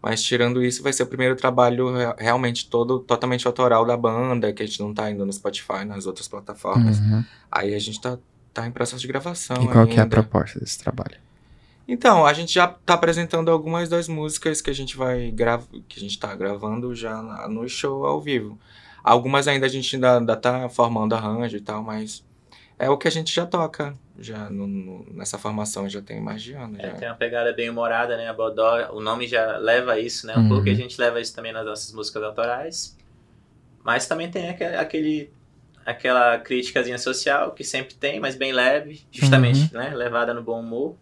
Mas 0.03 0.23
tirando 0.23 0.63
isso, 0.65 0.83
vai 0.83 0.93
ser 0.93 1.03
o 1.03 1.07
primeiro 1.07 1.37
trabalho 1.37 1.93
re- 1.95 2.15
realmente 2.19 2.69
todo 2.71 3.01
totalmente 3.01 3.47
autoral 3.47 3.85
da 3.85 3.97
banda, 3.97 4.53
que 4.53 4.63
a 4.63 4.67
gente 4.67 4.81
não 4.81 4.95
tá 4.95 5.05
ainda 5.05 5.25
no 5.27 5.33
Spotify, 5.33 5.85
nas 5.87 6.07
outras 6.07 6.27
plataformas. 6.27 6.99
Uhum. 7.01 7.23
Aí 7.53 7.75
a 7.75 7.79
gente 7.79 8.01
tá, 8.01 8.17
tá 8.55 8.67
em 8.67 8.71
processo 8.71 9.03
de 9.03 9.09
gravação. 9.09 9.63
E 9.63 9.69
qual 9.69 9.87
que 9.87 9.97
é 9.97 9.99
a 9.99 10.03
ainda. 10.05 10.17
proposta 10.17 10.59
desse 10.59 10.79
trabalho? 10.79 11.17
Então, 11.87 12.25
a 12.25 12.33
gente 12.33 12.55
já 12.55 12.69
tá 12.69 12.95
apresentando 12.95 13.51
algumas 13.51 13.89
das 13.89 14.07
músicas 14.09 14.61
que 14.63 14.71
a 14.71 14.75
gente 14.75 14.97
vai 14.97 15.31
gravar, 15.31 15.67
que 15.89 15.99
a 15.99 16.01
gente 16.01 16.19
tá 16.19 16.35
gravando 16.35 16.95
já 16.95 17.21
na- 17.21 17.49
no 17.49 17.69
show 17.69 18.07
ao 18.07 18.21
vivo. 18.21 18.59
Algumas 19.03 19.49
ainda 19.49 19.67
a 19.67 19.69
gente 19.69 19.97
ainda, 19.97 20.19
ainda 20.19 20.37
tá 20.37 20.69
formando 20.69 21.15
arranjo 21.15 21.57
e 21.57 21.61
tal, 21.61 21.83
mas 21.83 22.23
é 22.81 22.91
o 22.91 22.99
que 22.99 23.07
a 23.07 23.11
gente 23.11 23.33
já 23.35 23.47
toca. 23.47 23.95
Já 24.19 24.51
no- 24.51 24.67
no- 24.67 25.07
nessa 25.15 25.39
formação 25.39 25.89
já 25.89 26.03
tem 26.03 26.21
mais 26.21 26.43
de 26.43 26.53
ano. 26.53 26.77
É, 26.79 26.89
Já. 26.89 26.95
tem 26.95 27.09
uma 27.09 27.15
pegada 27.15 27.53
bem 27.53 27.71
humorada, 27.71 28.17
né? 28.17 28.29
A 28.29 28.35
Bodó, 28.35 28.93
o 28.93 29.01
nome 29.01 29.27
já 29.27 29.57
leva 29.57 29.99
isso, 29.99 30.27
né? 30.27 30.37
Um 30.37 30.43
Uhum. 30.43 30.49
pouco 30.49 30.69
e 30.69 30.71
a 30.71 30.75
gente 30.75 31.01
leva 31.01 31.21
isso 31.21 31.35
também 31.35 31.53
nas 31.53 31.65
nossas 31.65 31.93
músicas 31.93 32.23
autorais. 32.23 32.97
Mas 33.83 34.07
também 34.07 34.31
tem 34.31 34.51
aque- 34.51 34.65
aquele, 34.65 35.33
aquela 35.87 36.39
críticazinha 36.39 36.99
social 36.99 37.53
que 37.53 37.65
sempre 37.65 37.95
tem, 37.95 38.21
mas 38.21 38.37
bem 38.37 38.53
leve, 38.53 39.03
justamente, 39.11 39.73
né? 39.73 39.95
Levada 39.95 40.35
no 40.35 40.43
bom 40.43 40.61
humor. 40.61 40.97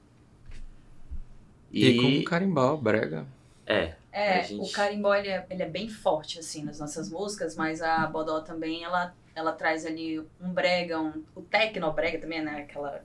E, 1.72 1.96
com 2.00 2.06
um 2.08 2.24
carimbó, 2.24 2.76
brega. 2.76 3.26
É, 3.66 3.94
É, 4.12 4.42
gente- 4.44 4.60
o 4.68 4.72
carimbó 4.72 5.14
ele 5.14 5.28
é, 5.28 5.46
ele 5.50 5.62
é 5.62 5.68
bem 5.68 5.88
forte 5.88 6.38
assim 6.38 6.64
nas 6.64 6.78
nossas 6.80 7.10
músicas, 7.10 7.54
mas 7.54 7.82
a 7.82 8.06
Bodó 8.06 8.40
também 8.40 8.82
ela, 8.82 9.14
ela 9.34 9.52
traz 9.52 9.84
ali 9.84 10.18
um 10.40 10.48
brega, 10.50 10.98
um, 10.98 11.22
o 11.48 11.50
techno 11.50 11.92
brega 11.92 12.18
também, 12.18 12.42
né? 12.42 12.66
Aquela, 12.68 13.00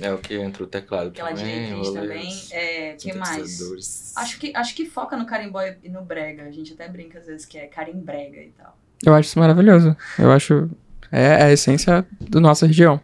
É 0.00 0.12
o 0.12 0.18
que 0.18 0.34
entra 0.34 0.62
o 0.62 0.66
teclado 0.66 1.08
aquela 1.08 1.32
também. 1.32 1.66
diretriz 1.66 1.90
também. 1.92 2.34
É, 2.52 2.92
que 2.94 3.12
mais? 3.12 4.12
Acho 4.16 4.38
que, 4.38 4.52
acho 4.54 4.74
que 4.74 4.86
foca 4.86 5.16
no 5.16 5.26
carimbó 5.26 5.60
e 5.82 5.88
no 5.88 6.02
brega. 6.02 6.44
A 6.44 6.50
gente 6.50 6.72
até 6.74 6.88
brinca 6.88 7.18
às 7.18 7.26
vezes 7.26 7.44
que 7.46 7.58
é 7.58 7.66
carimbrega 7.66 8.40
e 8.40 8.50
tal. 8.50 8.76
Eu 9.04 9.14
acho 9.14 9.28
isso 9.28 9.38
maravilhoso. 9.38 9.96
Eu 10.18 10.30
acho. 10.30 10.70
É 11.12 11.44
a 11.44 11.52
essência 11.52 12.06
da 12.20 12.40
nossa 12.40 12.66
região. 12.66 13.00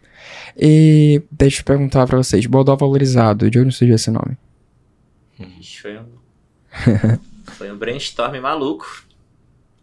E 0.57 1.23
deixa 1.31 1.61
eu 1.61 1.65
perguntar 1.65 2.07
pra 2.07 2.17
vocês: 2.19 2.45
Bodó 2.47 2.75
Valorizado, 2.77 3.51
de 3.51 3.59
onde 3.61 3.73
surgiu 3.75 3.95
esse 3.95 4.11
nome? 4.11 4.37
Foi 5.81 5.99
um. 5.99 6.07
foi 7.53 7.73
um 7.73 7.77
brainstorm 7.77 8.41
maluco. 8.41 9.05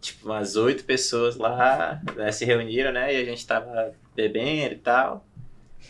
tipo, 0.00 0.26
umas 0.28 0.56
oito 0.56 0.84
pessoas 0.84 1.36
lá 1.36 2.00
né, 2.16 2.30
se 2.32 2.44
reuniram, 2.44 2.92
né? 2.92 3.14
E 3.14 3.20
a 3.20 3.24
gente 3.24 3.46
tava 3.46 3.92
bebendo 4.20 4.74
e 4.74 4.78
tal. 4.78 5.26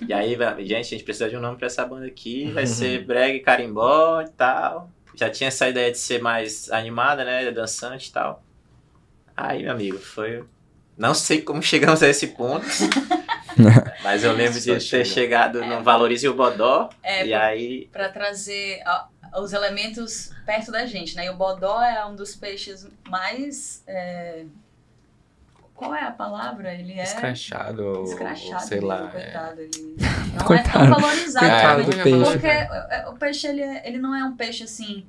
E 0.07 0.13
aí, 0.13 0.37
gente, 0.61 0.73
a 0.73 0.83
gente 0.83 1.05
precisa 1.05 1.29
de 1.29 1.37
um 1.37 1.41
nome 1.41 1.59
pra 1.59 1.67
essa 1.67 1.85
banda 1.85 2.07
aqui. 2.07 2.51
Vai 2.53 2.65
ser 2.67 3.05
Breg 3.05 3.41
Carimbó 3.41 4.23
e 4.23 4.29
tal. 4.31 4.91
Já 5.15 5.29
tinha 5.29 5.49
essa 5.49 5.69
ideia 5.69 5.91
de 5.91 5.99
ser 5.99 6.23
mais 6.23 6.71
animada, 6.71 7.25
né? 7.25 7.51
Dançante 7.51 8.09
e 8.09 8.13
tal. 8.13 8.43
Aí, 9.37 9.63
meu 9.63 9.73
amigo, 9.73 9.99
foi. 9.99 10.45
Não 10.97 11.15
sei 11.15 11.43
como 11.43 11.63
chegamos 11.63 12.03
a 12.03 12.09
esse 12.09 12.29
ponto. 12.29 12.67
mas 14.03 14.23
eu 14.23 14.33
lembro 14.33 14.59
de 14.59 14.67
ter 14.67 14.81
chega. 14.81 15.05
chegado 15.05 15.65
no 15.65 15.83
Valorize 15.83 16.29
o 16.29 16.35
Bodó. 16.35 16.91
É, 17.03 17.27
e 17.27 17.35
aí. 17.35 17.89
Pra 17.93 18.09
trazer 18.09 18.81
ó, 18.87 19.43
os 19.43 19.53
elementos 19.53 20.31
perto 20.45 20.71
da 20.71 20.87
gente, 20.87 21.17
né? 21.17 21.27
E 21.27 21.31
o 21.31 21.37
bodó 21.37 21.83
é 21.83 22.05
um 22.05 22.15
dos 22.15 22.35
peixes 22.35 22.87
mais. 23.09 23.83
é, 23.87 24.45
Qual 25.81 25.95
é 25.95 26.03
a 26.05 26.11
palavra? 26.11 26.75
Ele 26.75 26.93
é. 26.93 27.03
Escrachado, 27.03 28.05
Escrachado, 28.05 28.63
sei 28.65 28.77
mesmo, 28.81 28.89
lá. 28.89 29.11
é. 29.15 29.21
coitado. 29.23 29.61
Ele 29.63 29.97
não 30.35 30.45
Coitado. 30.47 30.69
é 30.85 30.91
tão 30.91 31.01
valorizado. 31.01 31.47
Coitado 31.47 31.81
né? 31.81 31.85
do 31.87 32.03
peixe. 32.03 32.31
Porque 32.33 32.47
é, 32.47 33.05
o 33.09 33.13
peixe, 33.15 33.47
ele, 33.47 33.63
é- 33.63 33.89
ele 33.89 33.99
não 33.99 34.15
é 34.15 34.23
um 34.25 34.37
peixe 34.37 34.63
assim. 34.65 35.07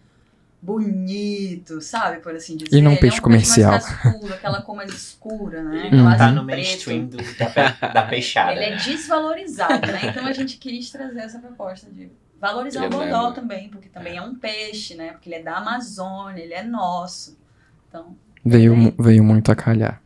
Bonito, 0.63 1.81
sabe? 1.81 2.19
Por 2.21 2.35
assim 2.35 2.55
dizer. 2.55 2.77
E 2.77 2.81
não 2.81 2.91
um 2.91 2.93
Ele 2.93 3.01
peixe 3.01 3.17
é 3.17 3.19
um 3.19 3.23
comercial. 3.23 3.71
Peixe 3.73 3.87
mais 3.89 4.01
cascudo, 4.03 4.33
aquela 4.33 4.61
cor 4.61 4.75
mais 4.75 4.93
escura, 4.93 5.63
né? 5.63 5.87
Ele 5.87 5.97
não 5.97 6.15
tá 6.17 6.31
no 6.31 6.43
mainstream 6.45 7.05
do, 7.07 7.17
da, 7.17 7.45
pe- 7.49 7.93
da 7.93 8.03
peixada. 8.03 8.53
Ele 8.53 8.65
é 8.65 8.75
desvalorizado, 8.77 9.87
né? 9.87 9.99
Então 10.05 10.25
a 10.25 10.31
gente 10.31 10.57
quis 10.57 10.89
trazer 10.89 11.19
essa 11.21 11.39
proposta 11.39 11.89
de 11.91 12.09
valorizar 12.39 12.85
Ele 12.85 12.95
o 12.95 13.01
é 13.01 13.05
bodó 13.11 13.31
também, 13.31 13.69
porque 13.69 13.89
também 13.89 14.17
é 14.17 14.21
um 14.21 14.35
peixe, 14.35 14.95
né? 14.95 15.11
Porque 15.11 15.29
ele 15.29 15.35
é 15.35 15.43
da 15.43 15.57
Amazônia, 15.57 16.41
ele 16.41 16.53
é 16.53 16.63
nosso. 16.63 17.37
Então, 17.89 18.15
Veio, 18.43 18.93
veio 18.97 19.23
muito 19.23 19.51
a 19.51 19.55
calhar. 19.55 20.00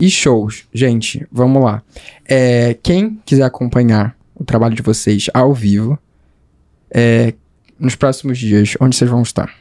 E 0.00 0.10
shows, 0.10 0.66
gente, 0.72 1.26
vamos 1.30 1.62
lá. 1.62 1.82
É, 2.24 2.74
quem 2.82 3.20
quiser 3.24 3.44
acompanhar 3.44 4.16
o 4.34 4.44
trabalho 4.44 4.74
de 4.74 4.82
vocês 4.82 5.26
ao 5.34 5.52
vivo, 5.52 5.98
é, 6.90 7.34
nos 7.78 7.94
próximos 7.94 8.38
dias, 8.38 8.76
onde 8.80 8.96
vocês 8.96 9.10
vão 9.10 9.22
estar? 9.22 9.52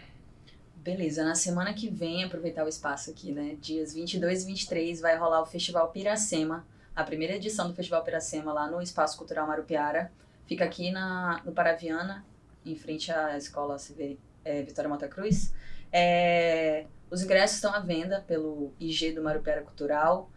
beleza. 0.87 1.21
Na 1.25 1.35
semana 1.35 1.73
que 1.73 1.89
vem, 1.89 2.23
aproveitar 2.23 2.63
o 2.63 2.69
espaço 2.69 3.09
aqui, 3.09 3.33
né? 3.33 3.57
Dias 3.61 3.93
22 3.93 4.43
e 4.43 4.45
23 4.45 5.01
vai 5.01 5.17
rolar 5.17 5.41
o 5.41 5.45
Festival 5.45 5.89
Piracema, 5.89 6.65
a 6.95 7.03
primeira 7.03 7.35
edição 7.35 7.67
do 7.67 7.73
Festival 7.73 8.03
Piracema 8.05 8.53
lá 8.53 8.71
no 8.71 8.81
Espaço 8.81 9.17
Cultural 9.17 9.45
Marupiara. 9.45 10.09
Fica 10.45 10.63
aqui 10.63 10.89
na, 10.89 11.41
no 11.43 11.51
Paraviana, 11.51 12.25
em 12.65 12.73
frente 12.75 13.11
à 13.11 13.37
Escola 13.37 13.75
CV, 13.75 14.17
é, 14.45 14.61
Vitória 14.61 14.87
Mota 14.87 15.09
Cruz. 15.09 15.53
É, 15.91 16.85
os 17.09 17.21
ingressos 17.23 17.57
estão 17.57 17.73
à 17.73 17.79
venda 17.79 18.23
pelo 18.27 18.73
IG 18.79 19.11
do 19.13 19.23
Marupiara 19.23 19.61
Cultural. 19.61 20.29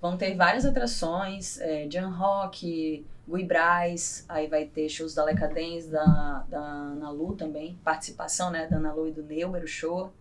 Vão 0.00 0.16
ter 0.16 0.34
várias 0.36 0.64
atrações, 0.66 1.58
é, 1.60 1.88
Jan 1.90 2.08
Rock, 2.08 3.04
Gui 3.26 3.44
Braz, 3.44 4.24
aí 4.28 4.46
vai 4.48 4.66
ter 4.66 4.88
shows 4.88 5.14
da 5.14 5.24
Leca 5.24 5.48
Dance, 5.48 5.88
da, 5.88 6.44
da 6.48 6.58
Ana 6.60 7.10
Lu 7.10 7.34
também, 7.34 7.78
participação, 7.82 8.50
né, 8.50 8.66
da 8.66 8.76
Ana 8.76 8.92
Lu 8.92 9.08
e 9.08 9.12
do 9.12 9.22
Neuber, 9.22 9.62
o 9.64 9.66
show. 9.66 10.12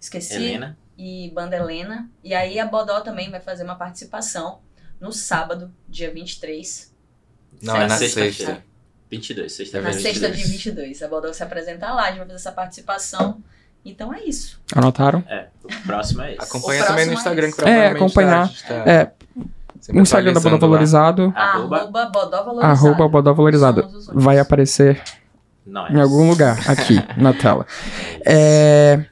Esqueci. 0.00 0.34
Helena. 0.34 0.78
E 0.96 1.30
Banda 1.34 1.56
Helena. 1.56 2.08
E 2.22 2.34
aí 2.34 2.58
a 2.58 2.66
Bodó 2.66 3.00
também 3.00 3.30
vai 3.30 3.40
fazer 3.40 3.64
uma 3.64 3.74
participação 3.74 4.60
no 5.00 5.12
sábado, 5.12 5.72
dia 5.88 6.12
23. 6.12 6.94
Não, 7.62 7.76
é 7.76 7.86
na 7.86 7.96
Sexta-feira. 7.96 8.32
sexta. 8.32 8.64
22, 9.10 9.42
Na 9.44 9.56
sexta-feira. 9.56 9.92
sexta, 9.92 10.28
22. 10.28 10.36
dia 10.36 10.46
22. 10.46 11.02
A 11.02 11.08
Bodó 11.08 11.32
se 11.32 11.42
apresentar 11.42 11.94
lá, 11.94 12.04
a 12.04 12.08
gente 12.08 12.18
vai 12.18 12.26
fazer 12.26 12.36
essa 12.38 12.52
participação. 12.52 13.42
Então 13.84 14.12
é 14.12 14.22
isso. 14.24 14.60
Anotaram? 14.74 15.24
É, 15.28 15.46
o 15.64 15.86
próximo 15.86 16.22
é 16.22 16.34
esse. 16.34 16.42
Acompanha 16.42 16.84
também 16.84 17.06
no 17.06 17.12
é 17.12 17.14
Instagram, 17.14 17.48
esse. 17.48 17.56
que 17.56 17.64
acompanhar. 17.64 18.48
tá 18.48 18.74
É, 18.86 19.10
sempre 19.80 20.00
o 20.00 20.02
Instagram 20.02 20.32
da 20.34 20.40
Bodó. 20.40 20.58
Valorizado, 20.58 21.32
Arroba, 21.34 21.76
Arroba 21.78 22.06
Bodó 22.06 22.42
Valorizado. 22.44 22.72
arroba 22.86 23.08
Bodó 23.08 23.32
Valorizado. 23.34 23.88
Vai 24.12 24.38
aparecer 24.38 25.02
nós. 25.66 25.90
em 25.94 26.00
algum 26.00 26.28
lugar 26.28 26.58
aqui 26.70 26.96
na 27.16 27.32
tela. 27.32 27.66
É, 28.24 29.04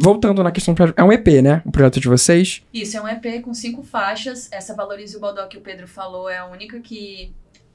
voltando 0.00 0.42
na 0.42 0.50
questão 0.50 0.74
do 0.74 0.76
projeto, 0.76 0.98
é 0.98 1.04
um 1.04 1.12
EP, 1.12 1.26
né? 1.42 1.62
O 1.64 1.70
projeto 1.70 2.00
de 2.00 2.08
vocês. 2.08 2.62
Isso, 2.74 2.96
é 2.96 3.00
um 3.00 3.08
EP 3.08 3.40
com 3.42 3.54
cinco 3.54 3.82
faixas. 3.82 4.48
Essa 4.50 4.74
Valorize 4.74 5.16
o 5.16 5.20
Bodó 5.20 5.46
que 5.46 5.56
o 5.56 5.60
Pedro 5.60 5.86
falou 5.86 6.28
é 6.28 6.38
a 6.38 6.46
única 6.46 6.80
que 6.80 7.32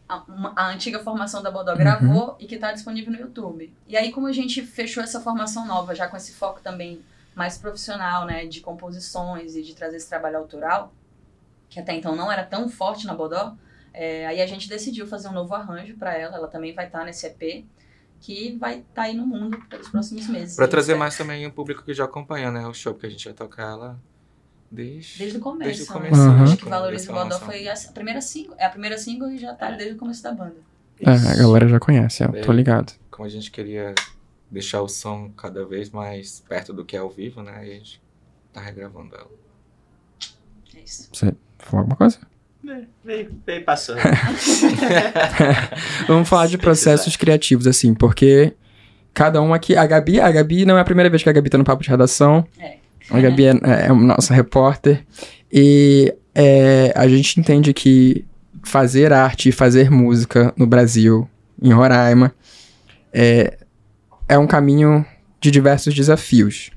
a, 0.07 0.17
uma- 0.27 0.53
a 0.55 0.67
antiga 0.69 0.99
formação 0.99 1.41
da 1.43 1.51
Bodó 1.51 1.75
gravou 1.75 2.35
e 2.39 2.45
que 2.47 2.55
está 2.55 2.71
disponível 2.71 3.11
no 3.11 3.19
YouTube. 3.19 3.73
E 3.87 3.95
aí, 3.97 4.11
como 4.11 4.27
a 4.27 4.31
gente 4.31 4.61
fechou 4.61 5.03
essa 5.03 5.19
formação 5.21 5.65
nova, 5.65 5.93
já 5.95 6.07
com 6.07 6.15
esse 6.17 6.33
foco 6.33 6.59
também 6.61 7.01
mais 7.35 7.57
profissional, 7.57 8.25
né, 8.25 8.45
de 8.45 8.61
composições 8.61 9.55
e 9.55 9.61
de 9.61 9.75
trazer 9.75 9.97
esse 9.97 10.09
trabalho 10.09 10.37
autoral, 10.37 10.91
que 11.69 11.79
até 11.79 11.93
então 11.93 12.15
não 12.15 12.31
era 12.31 12.43
tão 12.43 12.67
forte 12.69 13.05
na 13.05 13.13
Bodó, 13.13 13.53
é, 13.93 14.25
aí 14.27 14.41
a 14.41 14.45
gente 14.47 14.69
decidiu 14.69 15.05
fazer 15.07 15.27
um 15.27 15.33
novo 15.33 15.53
arranjo 15.53 15.95
para 15.97 16.15
ela. 16.17 16.35
Ela 16.37 16.47
também 16.47 16.73
vai 16.73 16.85
estar 16.85 17.03
nesse 17.03 17.25
EP, 17.27 17.65
que 18.19 18.55
vai 18.57 18.79
estar 18.79 19.03
aí 19.03 19.13
no 19.15 19.25
mundo 19.27 19.59
pelos 19.69 19.89
próximos 19.89 20.27
meses. 20.27 20.55
Se 20.55 20.67
trazer 20.67 20.95
mais 20.95 21.17
também 21.17 21.45
o 21.45 21.51
público 21.51 21.83
que 21.83 21.93
já 21.93 22.05
acompanha, 22.05 22.49
né? 22.51 22.65
O 22.65 22.73
show, 22.73 22.93
porque 22.93 23.07
a 23.07 23.09
gente 23.09 23.25
vai 23.25 23.33
tocar 23.33 23.63
ela 23.71 23.99
desde... 24.71 25.19
Desde 25.19 25.37
o 25.37 25.41
começo. 25.41 25.69
Desde 25.69 25.83
o 25.83 25.87
né? 25.87 25.93
começo. 26.09 26.21
Uhum. 26.21 26.43
Acho 26.43 26.57
que 26.57 26.63
com 26.63 26.69
Valorize 26.69 27.03
o 27.09 27.13
formação. 27.13 27.39
foi 27.41 27.67
a 27.67 27.73
primeira 27.93 28.21
single. 28.21 28.55
É 28.57 28.65
a 28.65 28.69
primeira 28.69 28.97
single 28.97 29.29
e 29.31 29.37
já 29.37 29.53
tá 29.53 29.71
desde 29.71 29.95
o 29.95 29.97
começo 29.97 30.23
da 30.23 30.31
banda. 30.31 30.55
É, 31.01 31.09
a 31.11 31.35
galera 31.35 31.67
já 31.67 31.79
conhece, 31.79 32.23
eu 32.23 32.31
tô 32.41 32.51
É. 32.51 32.55
ligado. 32.55 32.93
Como 33.11 33.25
a 33.25 33.29
gente 33.29 33.51
queria 33.51 33.93
deixar 34.49 34.81
o 34.81 34.87
som 34.87 35.29
cada 35.37 35.65
vez 35.65 35.89
mais 35.91 36.43
perto 36.47 36.73
do 36.73 36.83
que 36.85 36.95
é 36.95 36.99
ao 36.99 37.09
vivo, 37.09 37.43
né? 37.43 37.67
E 37.67 37.71
a 37.71 37.73
gente 37.75 38.01
tá 38.51 38.61
regravando 38.61 39.15
ela. 39.15 39.27
É 40.75 40.79
isso. 40.79 41.09
Você 41.13 41.33
falou 41.59 41.81
alguma 41.81 41.95
coisa? 41.95 42.19
Veio, 43.03 43.31
veio 43.45 43.63
passando. 43.63 43.99
Vamos 46.07 46.27
falar 46.27 46.47
de 46.47 46.57
processos 46.57 47.15
criativos, 47.15 47.67
assim, 47.67 47.93
porque 47.93 48.53
cada 49.13 49.41
um 49.41 49.53
aqui. 49.53 49.75
A 49.75 49.85
Gabi, 49.85 50.19
a 50.19 50.31
Gabi 50.31 50.65
não 50.65 50.77
é 50.77 50.81
a 50.81 50.85
primeira 50.85 51.09
vez 51.09 51.23
que 51.23 51.29
a 51.29 51.33
Gabi 51.33 51.49
tá 51.49 51.57
no 51.57 51.63
papo 51.63 51.83
de 51.83 51.89
redação. 51.89 52.45
É. 52.59 52.77
A 53.09 53.19
Gabi 53.19 53.45
é, 53.45 53.49
é 53.49 53.87
a 53.87 53.93
nossa 53.93 54.33
repórter. 54.33 55.05
E 55.51 56.13
é, 56.35 56.91
a 56.95 57.07
gente 57.07 57.39
entende 57.39 57.73
que 57.73 58.25
fazer 58.63 59.13
arte 59.13 59.49
e 59.49 59.51
fazer 59.51 59.89
música 59.89 60.53
no 60.57 60.67
Brasil, 60.67 61.27
em 61.61 61.71
Roraima, 61.71 62.33
é, 63.13 63.57
é 64.27 64.37
um 64.37 64.45
caminho 64.45 65.05
de 65.39 65.49
diversos 65.49 65.93
desafios. 65.93 66.71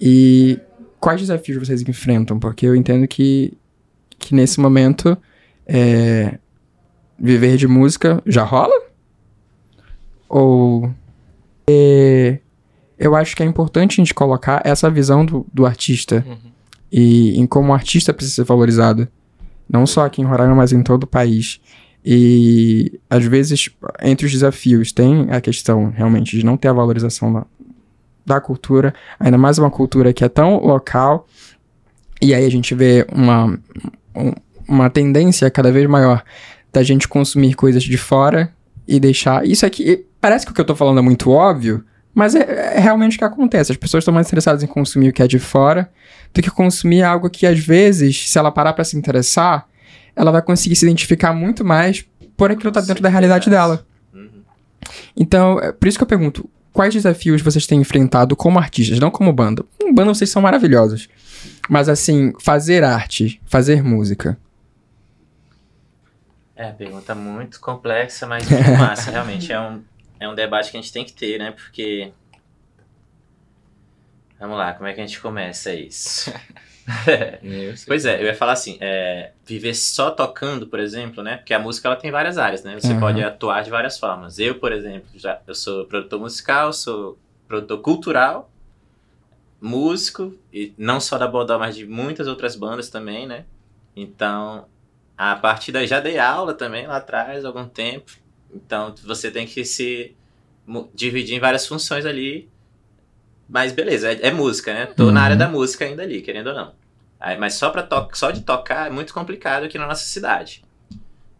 E 0.00 0.60
quais 1.00 1.20
desafios 1.20 1.66
vocês 1.66 1.82
enfrentam? 1.82 2.38
Porque 2.38 2.66
eu 2.66 2.76
entendo 2.76 3.08
que, 3.08 3.56
que 4.18 4.34
nesse 4.34 4.60
momento 4.60 5.16
é, 5.66 6.38
viver 7.18 7.56
de 7.56 7.66
música 7.66 8.22
já 8.26 8.44
rola? 8.44 8.74
Ou 10.28 10.92
é, 11.68 12.38
eu 12.98 13.14
acho 13.14 13.34
que 13.36 13.42
é 13.42 13.46
importante 13.46 13.94
a 14.00 14.04
gente 14.04 14.14
colocar 14.14 14.60
essa 14.64 14.90
visão 14.90 15.24
do, 15.24 15.46
do 15.52 15.66
artista 15.66 16.24
Uhum. 16.26 16.36
e 16.92 17.38
em 17.38 17.46
como 17.46 17.70
o 17.70 17.74
artista 17.74 18.12
precisa 18.14 18.36
ser 18.36 18.44
valorizado, 18.44 19.08
não 19.68 19.86
só 19.86 20.04
aqui 20.06 20.20
em 20.22 20.24
Roraima, 20.24 20.54
mas 20.54 20.72
em 20.72 20.82
todo 20.82 21.04
o 21.04 21.06
país. 21.06 21.60
E 22.04 23.00
às 23.08 23.24
vezes, 23.24 23.70
entre 24.02 24.26
os 24.26 24.32
desafios, 24.32 24.92
tem 24.92 25.26
a 25.30 25.40
questão 25.40 25.90
realmente 25.90 26.38
de 26.38 26.44
não 26.44 26.56
ter 26.56 26.68
a 26.68 26.72
valorização 26.72 27.32
da, 27.32 27.46
da 28.26 28.40
cultura, 28.40 28.92
ainda 29.18 29.38
mais 29.38 29.58
uma 29.58 29.70
cultura 29.70 30.12
que 30.12 30.22
é 30.24 30.28
tão 30.28 30.58
local, 30.64 31.26
e 32.20 32.34
aí 32.34 32.44
a 32.44 32.50
gente 32.50 32.74
vê 32.74 33.06
uma, 33.10 33.58
um- 34.14 34.32
uma 34.68 34.90
tendência 34.90 35.50
cada 35.50 35.72
vez 35.72 35.88
maior 35.88 36.22
da 36.72 36.82
gente 36.82 37.08
consumir 37.08 37.54
coisas 37.54 37.82
de 37.82 37.96
fora 37.96 38.52
e 38.86 39.00
deixar. 39.00 39.46
Isso 39.46 39.64
aqui, 39.64 40.04
parece 40.20 40.44
que 40.44 40.52
o 40.52 40.54
que 40.54 40.60
eu 40.60 40.64
tô 40.64 40.74
falando 40.76 40.98
é 40.98 41.02
muito 41.02 41.30
óbvio, 41.30 41.82
mas 42.14 42.34
é, 42.34 42.76
é 42.76 42.80
realmente 42.80 43.16
o 43.16 43.18
que 43.18 43.24
acontece. 43.24 43.72
As 43.72 43.78
pessoas 43.78 44.02
estão 44.02 44.14
mais 44.14 44.26
interessadas 44.26 44.62
em 44.62 44.66
consumir 44.66 45.08
o 45.08 45.12
que 45.12 45.22
é 45.22 45.26
de 45.26 45.38
fora 45.38 45.90
do 46.32 46.42
que 46.42 46.50
consumir 46.50 47.02
algo 47.02 47.30
que, 47.30 47.46
às 47.46 47.58
vezes, 47.58 48.28
se 48.28 48.38
ela 48.38 48.50
parar 48.50 48.72
pra 48.72 48.84
se 48.84 48.96
interessar, 48.96 49.68
ela 50.16 50.32
vai 50.32 50.42
conseguir 50.42 50.76
se 50.76 50.84
identificar 50.84 51.32
muito 51.32 51.64
mais 51.64 52.04
por 52.36 52.50
aquilo 52.50 52.72
que 52.72 52.80
tá 52.80 52.84
dentro 52.84 53.02
da 53.02 53.08
realidade 53.08 53.48
dela. 53.48 53.86
Uhum. 54.12 54.42
Então, 55.16 55.60
é 55.60 55.72
por 55.72 55.88
isso 55.88 55.96
que 55.96 56.02
eu 56.02 56.08
pergunto, 56.08 56.48
quais 56.72 56.92
desafios 56.92 57.40
vocês 57.40 57.66
têm 57.66 57.80
enfrentado 57.80 58.34
como 58.34 58.58
artistas, 58.58 58.98
não 58.98 59.10
como 59.10 59.32
banda? 59.32 59.64
Como 59.78 59.94
banda 59.94 60.12
vocês 60.12 60.30
são 60.30 60.42
maravilhosos. 60.42 61.08
Mas 61.68 61.88
assim, 61.88 62.32
fazer 62.40 62.82
arte, 62.82 63.40
fazer 63.46 63.82
música. 63.82 64.36
É, 66.56 66.70
pergunta 66.70 67.14
muito 67.14 67.60
complexa, 67.60 68.26
mas 68.26 68.48
muito 68.48 68.70
massa. 68.72 69.10
Realmente 69.12 69.52
é 69.52 69.60
um, 69.60 69.80
é 70.24 70.28
um 70.28 70.34
debate 70.34 70.70
que 70.70 70.76
a 70.76 70.80
gente 70.80 70.92
tem 70.92 71.04
que 71.04 71.12
ter, 71.12 71.38
né? 71.38 71.52
Porque. 71.52 72.12
Vamos 74.38 74.58
lá, 74.58 74.74
como 74.74 74.86
é 74.88 74.92
que 74.92 75.00
a 75.00 75.06
gente 75.06 75.20
começa 75.20 75.72
isso? 75.72 76.32
Pois 77.86 78.04
é, 78.04 78.20
eu 78.20 78.26
ia 78.26 78.34
falar 78.34 78.52
assim, 78.52 78.76
é, 78.78 79.32
viver 79.46 79.72
só 79.74 80.10
tocando, 80.10 80.66
por 80.66 80.78
exemplo, 80.78 81.22
né? 81.22 81.38
Porque 81.38 81.54
a 81.54 81.58
música 81.58 81.88
ela 81.88 81.96
tem 81.96 82.10
várias 82.10 82.36
áreas, 82.36 82.62
né? 82.62 82.78
Você 82.78 82.92
Uhum. 82.92 83.00
pode 83.00 83.22
atuar 83.22 83.62
de 83.62 83.70
várias 83.70 83.98
formas. 83.98 84.38
Eu, 84.38 84.56
por 84.56 84.70
exemplo, 84.70 85.08
já 85.14 85.40
eu 85.46 85.54
sou 85.54 85.86
produtor 85.86 86.20
musical, 86.20 86.74
sou 86.74 87.18
produtor 87.48 87.80
cultural, 87.80 88.50
músico, 89.60 90.34
e 90.52 90.74
não 90.76 91.00
só 91.00 91.16
da 91.16 91.26
Bodó, 91.26 91.58
mas 91.58 91.74
de 91.74 91.86
muitas 91.86 92.26
outras 92.26 92.54
bandas 92.54 92.90
também, 92.90 93.26
né? 93.26 93.44
Então, 93.96 94.66
a 95.16 95.34
partir 95.36 95.72
daí 95.72 95.86
já 95.86 96.00
dei 96.00 96.18
aula 96.18 96.52
também 96.52 96.86
lá 96.86 96.96
atrás, 96.98 97.44
algum 97.46 97.66
tempo. 97.66 98.12
Então, 98.54 98.94
você 99.04 99.30
tem 99.30 99.46
que 99.46 99.64
se 99.64 100.14
dividir 100.94 101.34
em 101.36 101.40
várias 101.40 101.66
funções 101.66 102.06
ali. 102.06 102.48
Mas 103.48 103.72
beleza, 103.72 104.12
é, 104.12 104.28
é 104.28 104.30
música, 104.30 104.72
né? 104.72 104.86
Tô 104.86 105.10
na 105.10 105.20
Uhum. 105.20 105.24
área 105.24 105.36
da 105.36 105.48
música 105.48 105.84
ainda 105.84 106.02
ali, 106.02 106.22
querendo 106.22 106.48
ou 106.48 106.54
não. 106.54 106.74
Aí, 107.20 107.36
mas 107.36 107.54
só, 107.54 107.70
pra 107.70 107.82
to 107.82 108.08
só 108.14 108.30
de 108.30 108.42
tocar 108.42 108.86
é 108.86 108.90
muito 108.90 109.12
complicado 109.12 109.64
aqui 109.64 109.76
na 109.78 109.86
nossa 109.86 110.04
cidade. 110.04 110.62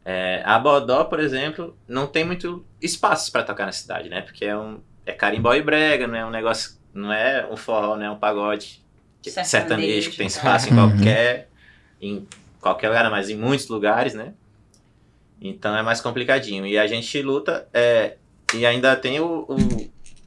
É, 0.04 0.42
a 0.44 0.59
Bodó, 0.59 1.04
por 1.04 1.18
exemplo, 1.18 1.76
não 1.88 2.06
tem 2.06 2.25
muito 2.25 2.64
espaço 2.80 3.33
para 3.33 3.42
tocar 3.42 3.64
na 3.66 3.73
cidade, 3.73 4.09
né? 4.11 4.21
Porque 4.21 4.44
é 4.44 4.56
um 4.56 4.80
é 5.06 5.12
carimbó 5.12 5.52
e 5.54 5.62
brega, 5.62 6.06
não 6.06 6.16
é 6.16 6.25
um 6.26 6.30
negócio, 6.30 6.73
não 6.92 7.12
é 7.12 7.47
um 7.50 7.56
forró, 7.56 7.97
não 7.97 8.04
é 8.04 8.11
um 8.11 8.16
pagode 8.18 8.83
que- 9.23 9.30
Sertanejo. 9.30 9.49
sertanejo 9.49 10.11
que 10.11 10.16
tem 10.16 10.26
espaço 10.26 10.68
em 10.68 10.76
Uhum. 10.76 10.90
qualquer 10.90 11.49
em 12.00 12.26
qualquer 12.61 12.88
lugar, 12.88 13.11
mas 13.11 13.28
em 13.30 13.37
muitos 13.37 13.68
lugares, 13.68 14.12
né? 14.14 14.35
Então 15.49 15.77
é 15.77 15.83
mais 15.83 16.01
complicadinho. 16.01 16.67
E 16.67 16.79
a 16.79 16.87
gente 16.87 17.21
luta 17.21 17.69
é, 17.73 18.17
e 18.55 18.65
ainda 18.65 18.97
tem 18.97 19.21
o, 19.21 19.47
o, 19.47 19.57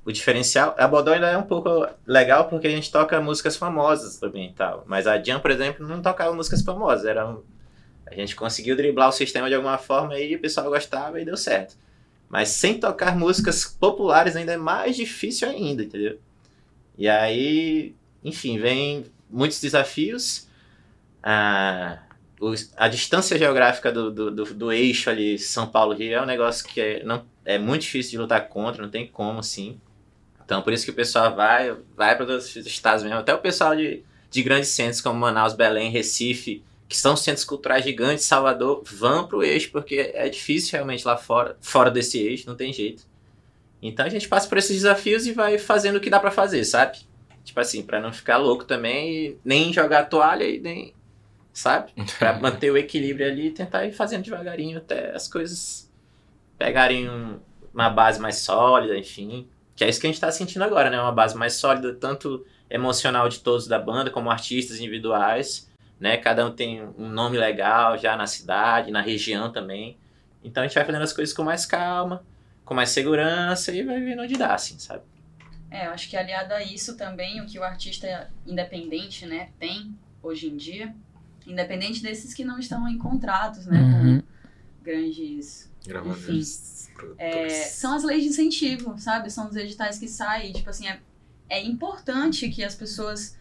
o 0.05 0.11
diferencial. 0.11 0.75
A 0.77 0.87
Bodó 0.87 1.11
ainda 1.11 1.27
é 1.27 1.37
um 1.37 1.43
pouco 1.43 1.87
legal 2.05 2.47
porque 2.47 2.67
a 2.67 2.69
gente 2.69 2.91
toca 2.91 3.19
músicas 3.19 3.57
famosas 3.57 4.17
também 4.19 4.49
e 4.49 4.53
tal. 4.53 4.83
Mas 4.85 5.07
a 5.07 5.21
Jam, 5.21 5.39
por 5.39 5.49
exemplo, 5.49 5.87
não 5.87 6.01
tocava 6.01 6.33
músicas 6.33 6.61
famosas. 6.61 7.05
Era 7.05 7.27
um- 7.27 7.41
a 8.05 8.13
gente 8.13 8.35
conseguiu 8.35 8.75
driblar 8.75 9.09
o 9.09 9.11
sistema 9.11 9.49
de 9.49 9.55
alguma 9.55 9.77
forma 9.77 10.17
e 10.19 10.35
o 10.35 10.39
pessoal 10.39 10.69
gostava 10.69 11.19
e 11.19 11.25
deu 11.25 11.35
certo. 11.35 11.75
Mas 12.29 12.49
sem 12.49 12.79
tocar 12.79 13.15
músicas 13.15 13.65
populares 13.65 14.35
ainda 14.35 14.53
é 14.53 14.57
mais 14.57 14.95
difícil 14.95 15.49
ainda, 15.49 15.83
entendeu? 15.83 16.19
E 16.97 17.07
aí, 17.07 17.95
enfim, 18.23 18.59
vem 18.59 19.05
muitos 19.29 19.59
desafios. 19.61 20.47
A, 21.23 21.99
os- 22.39 22.71
a 22.77 22.87
distância 22.87 23.37
geográfica 23.37 23.91
do, 23.91 24.11
do, 24.11 24.31
do, 24.31 24.45
do 24.53 24.71
eixo 24.71 25.09
ali, 25.09 25.37
São 25.39 25.67
Paulo-Rio, 25.67 26.13
é 26.13 26.21
um 26.21 26.25
negócio 26.25 26.65
que 26.67 26.79
é, 26.79 27.03
não, 27.03 27.25
é 27.45 27.57
muito 27.57 27.81
difícil 27.83 28.11
de 28.11 28.17
lutar 28.19 28.47
contra, 28.49 28.81
não 28.81 28.89
tem 28.89 29.07
como, 29.07 29.39
assim. 29.39 29.79
Então, 30.43 30.61
por 30.61 30.71
isso 30.73 30.85
que 30.85 30.91
o 30.91 30.95
pessoal 30.95 31.35
vai, 31.35 31.75
vai 31.95 32.15
para 32.15 32.25
outros 32.25 32.55
estados 32.55 33.03
mesmo. 33.03 33.19
Até 33.19 33.33
o 33.33 33.39
pessoal 33.39 33.75
de, 33.75 34.03
de 34.31 34.43
grandes 34.43 34.69
centros 34.69 35.01
como 35.01 35.19
Manaus, 35.19 35.53
Belém, 35.53 35.91
Recife, 35.91 36.63
que 36.87 36.97
são 36.97 37.17
centros 37.17 37.43
culturais 37.43 37.83
gigantes, 37.83 38.23
Salvador, 38.25 38.81
vão 38.85 39.27
pro 39.27 39.43
eixo, 39.43 39.69
porque 39.71 40.11
é 40.13 40.29
difícil 40.29 40.71
realmente 40.73 41.05
lá 41.05 41.17
fora, 41.17 41.57
fora 41.59 41.91
desse 41.91 42.17
eixo, 42.19 42.47
não 42.47 42.55
tem 42.55 42.71
jeito. 42.71 43.03
Então 43.81 44.05
a 44.05 44.09
gente 44.09 44.27
passa 44.27 44.47
por 44.47 44.57
esses 44.57 44.75
desafios 44.75 45.27
e 45.27 45.33
vai 45.33 45.57
fazendo 45.57 45.97
o 45.97 45.99
que 45.99 46.09
dá 46.09 46.19
pra 46.19 46.31
fazer, 46.31 46.63
sabe? 46.65 46.99
Tipo 47.43 47.59
assim, 47.59 47.83
pra 47.83 47.99
não 47.99 48.11
ficar 48.11 48.37
louco 48.37 48.65
também, 48.65 49.37
nem 49.43 49.71
jogar 49.73 50.05
toalha 50.05 50.43
e 50.45 50.59
nem. 50.59 50.93
Sabe? 51.57 51.91
Pra 52.19 52.37
manter 52.39 52.69
o 52.69 52.77
equilíbrio 52.77 53.25
ali 53.25 53.47
e 53.47 53.51
tentar 53.51 53.83
ir 53.83 53.91
fazendo 53.91 54.23
devagarinho 54.23 54.77
até 54.77 55.15
as 55.15 55.27
coisas 55.27 55.91
pegarem 56.55 57.09
um- 57.09 57.39
uma 57.73 57.89
base 57.89 58.19
mais 58.21 58.35
sólida, 58.37 58.95
enfim. 58.95 59.47
Que 59.75 59.83
é 59.83 59.89
isso 59.89 59.99
que 59.99 60.05
a 60.05 60.09
gente 60.11 60.21
tá 60.21 60.31
sentindo 60.31 60.61
agora, 60.63 60.91
né? 60.91 61.01
Uma 61.01 61.11
base 61.11 61.35
mais 61.35 61.53
sólida, 61.53 61.95
tanto 61.95 62.45
emocional 62.69 63.27
de 63.27 63.39
todos 63.39 63.67
da 63.67 63.79
banda, 63.79 64.11
como 64.11 64.29
artistas 64.29 64.77
individuais, 64.79 65.67
né? 65.99 66.15
Cada 66.17 66.45
um 66.45 66.51
tem 66.51 66.83
um 66.95 67.09
nome 67.09 67.39
legal 67.39 67.97
já 67.97 68.15
na 68.15 68.27
cidade, 68.27 68.91
na 68.91 69.01
região 69.01 69.51
também. 69.51 69.97
Então 70.43 70.61
a 70.61 70.67
gente 70.67 70.75
vai 70.75 70.85
fazendo 70.85 71.01
as 71.01 71.11
coisas 71.13 71.33
com 71.35 71.41
mais 71.43 71.65
calma, 71.65 72.23
com 72.63 72.75
mais 72.75 72.89
segurança 72.89 73.71
e 73.71 73.81
vai 73.81 73.99
vendo 73.99 74.21
onde 74.21 74.35
dá, 74.35 74.53
assim, 74.53 74.77
sabe? 74.77 75.01
É, 75.71 75.87
eu 75.87 75.91
acho 75.91 76.07
que 76.07 76.15
aliado 76.15 76.53
a 76.53 76.61
isso 76.61 76.95
também, 76.95 77.41
o 77.41 77.47
que 77.47 77.57
o 77.57 77.63
artista 77.63 78.29
independente, 78.45 79.25
né, 79.25 79.49
tem 79.59 79.97
hoje 80.21 80.47
em 80.49 80.55
dia, 80.55 80.93
independente 81.47 82.01
desses 82.03 82.33
que 82.33 82.43
não 82.43 82.59
estão 82.59 82.87
em 82.87 82.97
contratos, 82.97 83.65
né, 83.65 83.79
Uhum. 83.79 84.21
com 84.21 84.27
grandes 84.83 85.69
Gravadores, 85.85 86.89
É, 86.89 86.93
produtores. 86.93 87.53
são 87.73 87.95
as 87.95 88.03
leis 88.03 88.23
de 88.23 88.29
incentivo, 88.29 88.97
sabe? 88.99 89.29
São 89.31 89.47
os 89.49 89.55
editais 89.55 89.97
que 89.97 90.07
saem. 90.07 90.51
Tipo 90.51 90.69
assim, 90.69 90.87
é, 90.87 90.99
é 91.49 91.63
importante 91.63 92.49
que 92.49 92.63
as 92.63 92.75
pessoas. 92.75 93.37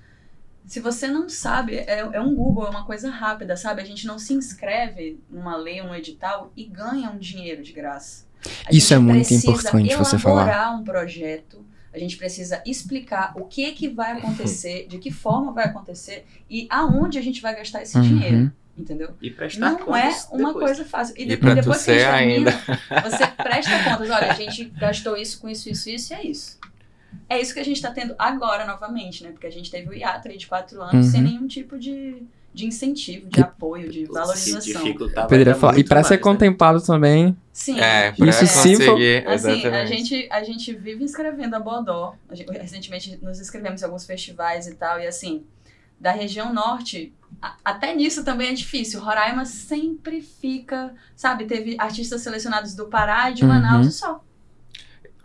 Se 0.64 0.80
você 0.80 1.06
não 1.08 1.28
sabe, 1.28 1.76
é, 1.76 2.00
é 2.00 2.20
um 2.20 2.34
Google, 2.34 2.66
é 2.66 2.70
uma 2.70 2.84
coisa 2.84 3.08
rápida, 3.10 3.56
sabe? 3.56 3.80
A 3.82 3.84
gente 3.84 4.04
não 4.06 4.18
se 4.18 4.32
inscreve 4.34 5.20
numa 5.30 5.56
lei 5.56 5.80
num 5.82 5.94
edital 5.94 6.52
e 6.56 6.64
ganha 6.64 7.08
um 7.10 7.18
dinheiro 7.18 7.62
de 7.62 7.72
graça. 7.72 8.26
A 8.64 8.70
Isso 8.72 8.88
gente 8.88 8.94
é 8.94 8.98
muito 8.98 9.32
importante 9.34 9.94
você 9.96 10.18
falar. 10.18 10.42
elaborar 10.42 10.80
um 10.80 10.84
projeto, 10.84 11.64
a 11.96 12.00
gente 12.00 12.16
precisa 12.16 12.62
explicar 12.66 13.32
o 13.36 13.44
que 13.44 13.72
que 13.72 13.88
vai 13.88 14.12
acontecer, 14.18 14.86
de 14.88 14.98
que 14.98 15.10
forma 15.10 15.52
vai 15.52 15.64
acontecer 15.64 16.24
e 16.48 16.66
aonde 16.70 17.18
a 17.18 17.22
gente 17.22 17.40
vai 17.42 17.54
gastar 17.56 17.82
esse 17.82 17.96
Uhum. 17.96 18.02
dinheiro, 18.02 18.52
entendeu? 18.76 19.14
E 19.22 19.30
prestar 19.30 19.70
Não 19.72 19.76
é 19.96 20.02
contas 20.02 20.28
uma 20.30 20.48
depois. 20.48 20.66
coisa 20.66 20.84
fácil. 20.84 21.14
E, 21.16 21.22
E 21.22 21.26
de- 21.26 21.36
pra 21.36 21.50
tu 21.50 21.56
depois 21.56 21.84
que 21.84 21.90
a 21.92 21.94
termina, 22.18 22.50
ainda. 22.50 23.02
você 23.02 23.26
presta 23.26 23.84
contas. 23.84 24.10
Olha, 24.10 24.30
a 24.30 24.34
gente 24.34 24.64
gastou 24.66 25.16
isso 25.16 25.40
com 25.40 25.48
isso, 25.48 25.68
isso, 25.70 25.88
isso 25.90 26.12
e 26.12 26.16
é 26.16 26.26
isso. 26.26 26.58
É 27.28 27.40
isso 27.40 27.54
que 27.54 27.60
a 27.60 27.64
gente 27.64 27.80
tá 27.80 27.90
tendo 27.90 28.14
agora 28.18 28.66
novamente, 28.66 29.24
né? 29.24 29.30
Porque 29.32 29.46
a 29.46 29.50
gente 29.50 29.70
teve 29.70 29.88
o 29.88 29.94
hiato 29.94 30.28
aí 30.28 30.36
de 30.36 30.46
quatro 30.46 30.80
anos 30.82 31.06
Uhum. 31.06 31.12
sem 31.12 31.22
nenhum 31.22 31.46
tipo 31.46 31.78
de, 31.78 32.22
de 32.56 32.66
incentivo, 32.66 33.28
de 33.28 33.40
apoio, 33.42 33.90
de 33.90 34.06
valorização. 34.06 34.82
Poderia 35.28 35.54
falar. 35.54 35.78
E 35.78 35.84
pra 35.84 36.02
ser 36.02 36.14
né? 36.14 36.20
contemplado 36.20 36.80
também. 36.80 37.36
Sim. 37.52 37.78
É, 37.78 38.12
pra 38.12 38.26
Isso 38.30 38.46
for- 38.46 38.54
conseguir, 38.62 39.26
Assim, 39.28 39.50
exatamente. 39.50 39.66
a 39.68 39.84
gente, 39.84 40.28
a 40.32 40.42
gente 40.42 40.74
vive 40.74 41.04
escrevendo 41.04 41.54
a 41.54 41.60
Bodó. 41.60 42.14
A 42.30 42.34
gente- 42.34 42.50
recentemente 42.50 43.18
nos 43.22 43.38
inscrevemos 43.40 43.82
em 43.82 43.84
alguns 43.84 44.06
festivais 44.06 44.66
e 44.66 44.74
tal. 44.74 44.98
E 44.98 45.06
assim, 45.06 45.44
da 46.00 46.12
região 46.12 46.50
norte, 46.52 47.12
a- 47.42 47.56
até 47.62 47.94
nisso 47.94 48.24
também 48.24 48.48
é 48.48 48.52
difícil. 48.54 49.00
Roraima 49.00 49.44
sempre 49.44 50.22
fica, 50.22 50.94
sabe? 51.14 51.44
Teve 51.44 51.76
artistas 51.78 52.22
selecionados 52.22 52.74
do 52.74 52.86
Pará 52.86 53.30
e 53.30 53.34
de 53.34 53.42
Uhum. 53.42 53.48
Manaus 53.50 53.86
e 53.86 53.92
só. 53.92 54.24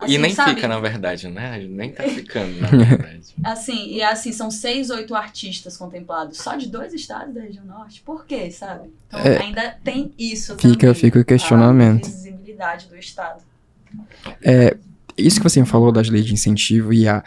E 0.01 0.05
Assim, 0.05 0.17
nem 0.17 0.33
sabe? 0.33 0.55
fica, 0.55 0.67
na 0.67 0.79
verdade, 0.79 1.27
né? 1.27 1.59
Nem 1.69 1.91
tá 1.91 2.03
ficando, 2.09 2.59
na 2.59 2.67
verdade. 2.69 3.21
Assim, 3.43 3.93
e 3.93 4.01
assim, 4.01 4.31
são 4.31 4.49
seis, 4.49 4.89
oito 4.89 5.13
artistas 5.15 5.77
contemplados, 5.77 6.37
só 6.37 6.55
de 6.55 6.67
dois 6.67 6.93
estados 6.93 7.33
da 7.33 7.41
região 7.41 7.63
norte. 7.65 8.01
Por 8.01 8.25
quê, 8.25 8.49
sabe? 8.49 8.89
Então 9.07 9.19
É. 9.19 9.37
ainda 9.37 9.75
tem 9.83 10.11
isso 10.17 10.55
Fica- 10.57 10.77
também. 10.79 10.93
fica 10.95 11.19
o 11.19 11.25
questionamento. 11.25 12.05
A 12.05 12.09
visibilidade 12.09 12.87
do 12.87 12.97
estado. 12.97 13.41
Isso 15.17 15.37
que 15.39 15.43
você 15.43 15.63
falou 15.65 15.91
das 15.91 16.09
leis 16.09 16.25
de 16.25 16.33
incentivo 16.33 16.93
e 16.93 17.07
a. 17.07 17.23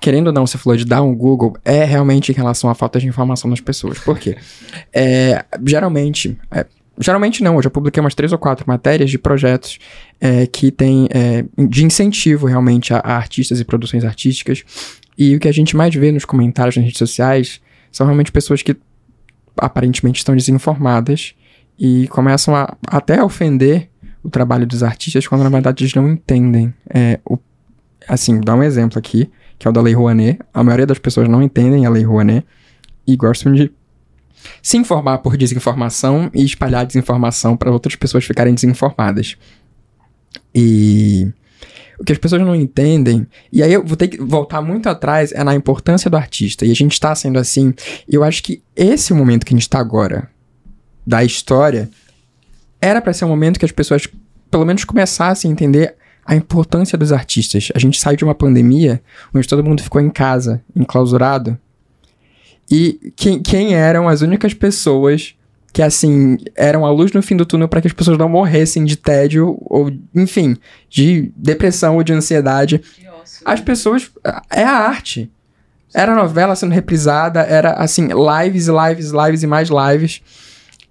Querendo 0.00 0.28
ou 0.28 0.32
não, 0.32 0.46
você 0.46 0.56
falou 0.56 0.76
de 0.76 0.84
dar 0.84 1.02
um 1.02 1.12
Google, 1.12 1.56
é 1.64 1.82
realmente 1.84 2.30
em 2.30 2.34
relação 2.34 2.70
à 2.70 2.74
falta 2.74 3.00
de 3.00 3.08
informação 3.08 3.50
das 3.50 3.60
pessoas. 3.60 3.98
Por 3.98 4.18
quê? 4.18 4.36
É, 4.92 5.44
geralmente. 5.66 6.38
é, 6.52 6.64
geralmente 7.00 7.42
não, 7.42 7.56
eu 7.56 7.62
já 7.62 7.70
publiquei 7.70 8.00
umas 8.00 8.14
três 8.14 8.32
ou 8.32 8.38
quatro 8.38 8.64
matérias 8.66 9.10
de 9.10 9.18
projetos 9.18 9.78
é, 10.20 10.46
que 10.46 10.70
tem 10.70 11.08
é, 11.10 11.44
de 11.56 11.84
incentivo 11.84 12.46
realmente 12.46 12.92
a, 12.92 12.98
a 12.98 13.16
artistas 13.16 13.60
e 13.60 13.64
produções 13.64 14.04
artísticas. 14.04 14.64
E 15.16 15.34
o 15.34 15.40
que 15.40 15.48
a 15.48 15.52
gente 15.52 15.76
mais 15.76 15.94
vê 15.94 16.12
nos 16.12 16.24
comentários 16.24 16.76
nas 16.76 16.84
redes 16.84 16.98
sociais 16.98 17.60
são 17.90 18.06
realmente 18.06 18.30
pessoas 18.30 18.62
que 18.62 18.76
aparentemente 19.56 20.18
estão 20.18 20.36
desinformadas 20.36 21.34
e 21.78 22.06
começam 22.08 22.54
a 22.54 22.76
até 22.86 23.22
ofender 23.22 23.88
o 24.22 24.30
trabalho 24.30 24.66
dos 24.66 24.82
artistas 24.82 25.26
quando 25.26 25.44
na 25.44 25.50
verdade 25.50 25.82
eles 25.82 25.94
não 25.94 26.08
entendem. 26.08 26.72
É, 26.92 27.18
o, 27.24 27.38
assim, 28.08 28.40
dá 28.40 28.54
um 28.54 28.62
exemplo 28.62 28.98
aqui, 28.98 29.30
que 29.58 29.66
é 29.66 29.70
o 29.70 29.72
da 29.72 29.80
Lei 29.80 29.94
Rouanet. 29.94 30.38
A 30.52 30.62
maioria 30.62 30.86
das 30.86 30.98
pessoas 30.98 31.28
não 31.28 31.42
entendem 31.42 31.86
a 31.86 31.90
Lei 31.90 32.04
Rouanet 32.04 32.46
e 33.06 33.16
gostam 33.16 33.52
de 33.52 33.72
se 34.62 34.76
informar 34.76 35.18
por 35.18 35.36
desinformação 35.36 36.30
e 36.34 36.44
espalhar 36.44 36.86
desinformação 36.86 37.56
para 37.56 37.70
outras 37.70 37.96
pessoas 37.96 38.24
ficarem 38.24 38.54
desinformadas. 38.54 39.36
E 40.54 41.32
o 41.98 42.04
que 42.04 42.12
as 42.12 42.18
pessoas 42.18 42.42
não 42.42 42.54
entendem, 42.54 43.26
e 43.52 43.62
aí 43.62 43.72
eu 43.72 43.84
vou 43.84 43.96
ter 43.96 44.08
que 44.08 44.22
voltar 44.22 44.62
muito 44.62 44.88
atrás, 44.88 45.32
é 45.32 45.42
na 45.42 45.54
importância 45.54 46.08
do 46.08 46.16
artista. 46.16 46.64
E 46.64 46.70
a 46.70 46.74
gente 46.74 46.92
está 46.92 47.14
sendo 47.14 47.38
assim. 47.38 47.74
E 48.08 48.14
eu 48.14 48.22
acho 48.22 48.42
que 48.42 48.62
esse 48.76 49.12
momento 49.12 49.44
que 49.44 49.52
a 49.52 49.56
gente 49.56 49.62
está 49.62 49.80
agora, 49.80 50.30
da 51.06 51.24
história, 51.24 51.90
era 52.80 53.00
para 53.00 53.12
ser 53.12 53.24
um 53.24 53.28
momento 53.28 53.58
que 53.58 53.64
as 53.64 53.72
pessoas, 53.72 54.08
pelo 54.50 54.64
menos, 54.64 54.84
começassem 54.84 55.50
a 55.50 55.52
entender 55.52 55.96
a 56.24 56.36
importância 56.36 56.96
dos 56.96 57.10
artistas. 57.10 57.70
A 57.74 57.78
gente 57.78 57.98
saiu 57.98 58.16
de 58.16 58.24
uma 58.24 58.34
pandemia 58.34 59.02
onde 59.34 59.48
todo 59.48 59.64
mundo 59.64 59.82
ficou 59.82 60.00
em 60.00 60.10
casa, 60.10 60.62
enclausurado. 60.76 61.58
E 62.70 63.12
quem, 63.16 63.40
quem 63.40 63.74
eram 63.74 64.08
as 64.08 64.20
únicas 64.20 64.52
pessoas 64.52 65.34
que, 65.72 65.82
assim, 65.82 66.38
eram 66.56 66.84
a 66.84 66.90
luz 66.90 67.12
no 67.12 67.22
fim 67.22 67.36
do 67.36 67.46
túnel 67.46 67.68
para 67.68 67.80
que 67.80 67.86
as 67.86 67.92
pessoas 67.92 68.18
não 68.18 68.28
morressem 68.28 68.84
de 68.84 68.96
tédio 68.96 69.56
ou, 69.60 69.90
enfim, 70.14 70.56
de 70.88 71.32
depressão 71.36 71.96
ou 71.96 72.02
de 72.02 72.12
ansiedade. 72.12 72.82
As 73.44 73.60
pessoas. 73.60 74.10
É 74.50 74.64
a 74.64 74.72
arte. 74.72 75.30
Era 75.94 76.14
novela 76.14 76.54
sendo 76.54 76.72
reprisada, 76.72 77.40
era 77.40 77.72
assim, 77.72 78.08
lives, 78.08 78.66
lives, 78.66 79.10
lives 79.10 79.42
e 79.42 79.46
mais 79.46 79.68
lives. 79.68 80.20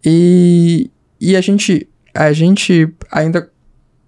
E, 0.04 0.90
e 1.20 1.36
a 1.36 1.42
gente. 1.42 1.88
A 2.13 2.34
gente 2.34 2.92
ainda 3.12 3.52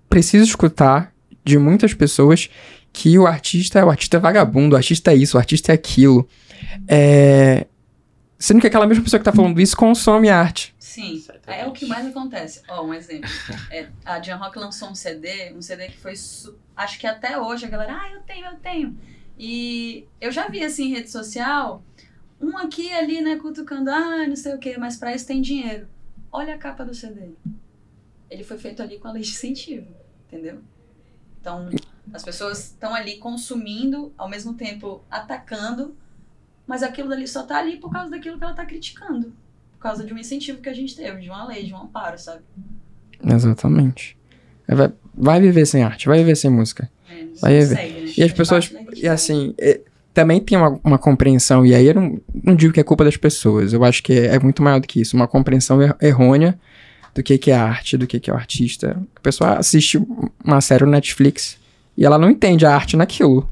precisa 0.09 0.43
escutar 0.43 1.13
de 1.45 1.59
muitas 1.59 1.93
pessoas 1.93 2.49
que 2.91 3.19
o 3.19 3.27
artista, 3.27 3.85
o 3.85 3.89
artista 3.89 4.17
é 4.17 4.19
vagabundo, 4.19 4.73
o 4.73 4.77
artista 4.77 5.11
é 5.11 5.15
isso, 5.15 5.37
o 5.37 5.39
artista 5.39 5.71
é 5.71 5.75
aquilo. 5.75 6.27
É... 6.87 7.67
Sendo 8.37 8.61
que 8.61 8.67
aquela 8.67 8.87
mesma 8.87 9.03
pessoa 9.03 9.19
que 9.19 9.25
tá 9.25 9.33
falando 9.33 9.59
isso 9.59 9.75
consome 9.75 10.29
arte. 10.29 10.73
Sim, 10.79 11.21
é 11.45 11.67
o 11.67 11.71
que 11.73 11.85
mais 11.85 12.05
acontece. 12.07 12.61
Ó, 12.69 12.85
um 12.85 12.93
exemplo. 12.93 13.29
É, 13.69 13.87
a 14.05 14.19
Jan 14.21 14.37
Rock 14.37 14.57
lançou 14.57 14.89
um 14.89 14.95
CD, 14.95 15.53
um 15.53 15.61
CD 15.61 15.87
que 15.87 15.97
foi. 15.97 16.15
su- 16.15 16.57
Acho 16.75 16.97
que 16.97 17.05
até 17.05 17.37
hoje 17.37 17.65
a 17.65 17.69
galera, 17.69 17.97
ah, 18.01 18.11
eu 18.13 18.21
tenho, 18.21 18.45
eu 18.47 18.55
tenho. 18.55 18.97
E 19.37 20.05
eu 20.21 20.31
já 20.31 20.47
vi 20.47 20.63
assim 20.63 20.85
em 20.85 20.93
rede 20.93 21.11
social, 21.11 21.83
um 22.41 22.57
aqui 22.57 22.87
e 22.87 22.93
ali, 22.93 23.21
né, 23.21 23.35
cutucando, 23.35 23.89
ah, 23.91 24.25
não 24.27 24.35
sei 24.35 24.53
o 24.55 24.57
quê, 24.57 24.77
mas 24.77 24.97
pra 24.97 25.13
isso 25.13 25.27
tem 25.27 25.41
dinheiro. 25.41 25.87
Olha 26.31 26.55
a 26.55 26.57
capa 26.57 26.83
do 26.85 26.93
CD. 26.93 27.29
Ele 28.29 28.43
foi 28.43 28.57
feito 28.57 28.81
ali 28.81 28.97
com 28.99 29.07
a 29.07 29.11
lei 29.11 29.21
de 29.23 29.29
incentivo, 29.29 29.87
entendeu? 30.27 30.59
Então, 31.41 31.69
as 32.13 32.23
pessoas 32.23 32.59
estão 32.65 32.93
ali 32.95 33.17
consumindo, 33.17 34.13
ao 34.17 34.29
mesmo 34.29 34.53
tempo 34.53 35.03
atacando, 35.11 35.95
mas 36.69 36.83
aquilo 36.83 37.09
dali 37.09 37.27
só 37.27 37.41
tá 37.43 37.57
ali 37.57 37.77
por 37.77 37.91
causa 37.91 38.11
daquilo 38.11 38.37
que 38.37 38.43
ela 38.43 38.53
tá 38.53 38.63
criticando. 38.65 39.33
Por 39.73 39.79
causa 39.81 40.03
de 40.05 40.13
um 40.13 40.17
incentivo 40.17 40.61
que 40.61 40.69
a 40.69 40.73
gente 40.73 40.95
teve, 40.95 41.21
de 41.21 41.29
uma 41.29 41.47
lei, 41.47 41.63
de 41.65 41.73
um 41.73 41.77
amparo, 41.81 42.17
sabe? 42.19 42.41
Exatamente. 43.25 44.17
É, 44.67 44.75
Vai, 44.75 44.91
vai 45.15 45.41
viver 45.41 45.65
sem 45.65 45.83
arte, 45.83 46.07
vai 46.07 46.19
viver 46.19 46.35
sem 46.35 46.49
música. 46.51 46.89
É, 47.09 47.23
Vai 47.41 47.53
ver. 47.59 47.67
consegue, 47.69 47.93
né? 48.01 48.11
E 48.17 48.23
as 48.23 48.31
pessoas, 48.31 48.73
e 48.95 49.07
assim, 49.07 49.53
é, 49.57 49.79
também 50.13 50.39
tem 50.39 50.57
uma, 50.57 50.79
uma 50.83 50.97
compreensão, 50.97 51.65
e 51.65 51.73
aí 51.73 51.87
eu 51.87 51.93
não, 51.95 52.21
não 52.43 52.55
digo 52.55 52.73
que 52.73 52.79
é 52.79 52.83
culpa 52.83 53.03
das 53.03 53.17
pessoas, 53.17 53.73
eu 53.73 53.83
acho 53.83 54.03
que 54.03 54.13
é, 54.13 54.35
é 54.35 54.39
muito 54.39 54.61
maior 54.61 54.79
do 54.79 54.87
que 54.87 55.01
isso, 55.01 55.15
uma 55.15 55.27
compreensão 55.27 55.81
er- 55.81 55.95
errônea 56.01 56.59
do 57.15 57.23
que, 57.23 57.37
que 57.37 57.49
é 57.51 57.55
arte, 57.55 57.97
do 57.97 58.05
que, 58.05 58.19
que 58.19 58.29
é 58.29 58.33
o 58.33 58.37
artista. 58.37 59.01
A 59.15 59.19
pessoa 59.21 59.53
assiste 59.57 59.99
uma 60.45 60.61
série 60.61 60.85
no 60.85 60.91
Netflix 60.91 61.57
e 61.97 62.05
ela 62.05 62.17
não 62.19 62.29
entende 62.29 62.65
a 62.65 62.73
arte 62.75 62.95
naquilo. 62.95 63.49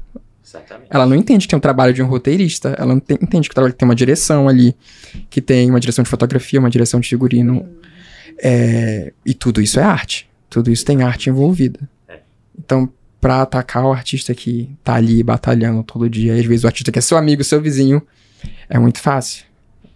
Exatamente. 0.48 0.88
Ela 0.90 1.06
não 1.06 1.14
entende 1.16 1.46
que 1.46 1.50
tem 1.50 1.56
um 1.56 1.60
trabalho 1.60 1.92
de 1.92 2.02
um 2.02 2.06
roteirista, 2.06 2.74
ela 2.78 2.94
não 2.94 3.00
tem- 3.00 3.18
entende 3.20 3.48
que 3.48 3.52
o 3.52 3.54
trabalho 3.54 3.74
tem 3.74 3.86
uma 3.86 3.94
direção 3.94 4.48
ali, 4.48 4.74
que 5.28 5.40
tem 5.40 5.68
uma 5.70 5.78
direção 5.80 6.02
de 6.02 6.08
fotografia, 6.08 6.58
uma 6.58 6.70
direção 6.70 6.98
de 7.00 7.08
figurino, 7.08 7.68
é, 8.42 9.12
e 9.24 9.34
tudo 9.34 9.60
isso 9.60 9.78
é 9.78 9.82
arte. 9.82 10.28
Tudo 10.48 10.70
isso 10.70 10.84
tem 10.84 11.02
arte 11.02 11.28
envolvida. 11.28 11.80
É. 12.08 12.20
Então, 12.58 12.90
pra 13.20 13.42
atacar 13.42 13.84
o 13.84 13.92
artista 13.92 14.34
que 14.34 14.70
tá 14.82 14.94
ali 14.94 15.22
batalhando 15.22 15.82
todo 15.82 16.08
dia, 16.08 16.34
e 16.36 16.40
às 16.40 16.46
vezes 16.46 16.64
o 16.64 16.66
artista 16.66 16.90
que 16.92 16.98
é 16.98 17.02
seu 17.02 17.18
amigo, 17.18 17.42
seu 17.44 17.60
vizinho, 17.60 18.00
é 18.68 18.78
muito 18.78 18.98
fácil. 19.00 19.44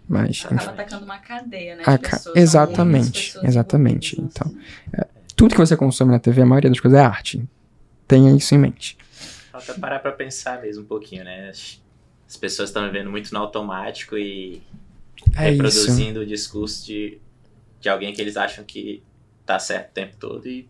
Mas, 0.07 0.41
Acaba 0.45 0.55
enfim, 0.61 0.69
atacando 0.71 1.05
uma 1.05 1.17
cadeia, 1.17 1.75
né? 1.77 1.83
Ca- 1.83 1.97
pessoas, 1.97 2.35
exatamente, 2.35 3.33
exatamente. 3.43 4.13
envolvidas, 4.19 4.41
Então, 4.41 4.53
assim. 4.93 5.09
tudo 5.35 5.51
que 5.55 5.57
você 5.61 5.77
consome 5.77 6.11
na 6.11 6.19
TV, 6.19 6.41
a 6.41 6.45
maioria 6.45 6.69
das 6.69 6.79
coisas 6.79 6.99
é 6.99 7.03
arte. 7.03 7.43
Tenha 8.05 8.35
isso 8.35 8.53
em 8.53 8.57
mente. 8.57 8.97
Falta 9.53 9.73
parar 9.75 9.99
pra 9.99 10.11
pensar 10.11 10.61
mesmo 10.61 10.83
um 10.83 10.85
pouquinho, 10.87 11.23
né? 11.23 11.49
As 11.49 11.81
as 12.27 12.35
pessoas 12.37 12.69
estão 12.69 12.83
vivendo 12.85 13.11
muito 13.11 13.31
no 13.31 13.39
automático 13.39 14.17
e 14.17 14.61
É 15.35 15.51
isso. 15.51 15.51
reproduzindo 15.51 16.21
o 16.21 16.25
discurso 16.25 16.83
de, 16.85 17.19
de 17.79 17.87
alguém 17.89 18.11
que 18.11 18.19
eles 18.19 18.35
acham 18.35 18.63
que 18.65 19.03
tá 19.45 19.59
certo 19.59 19.89
o 19.91 19.93
tempo 19.93 20.15
todo 20.17 20.47
e 20.47 20.67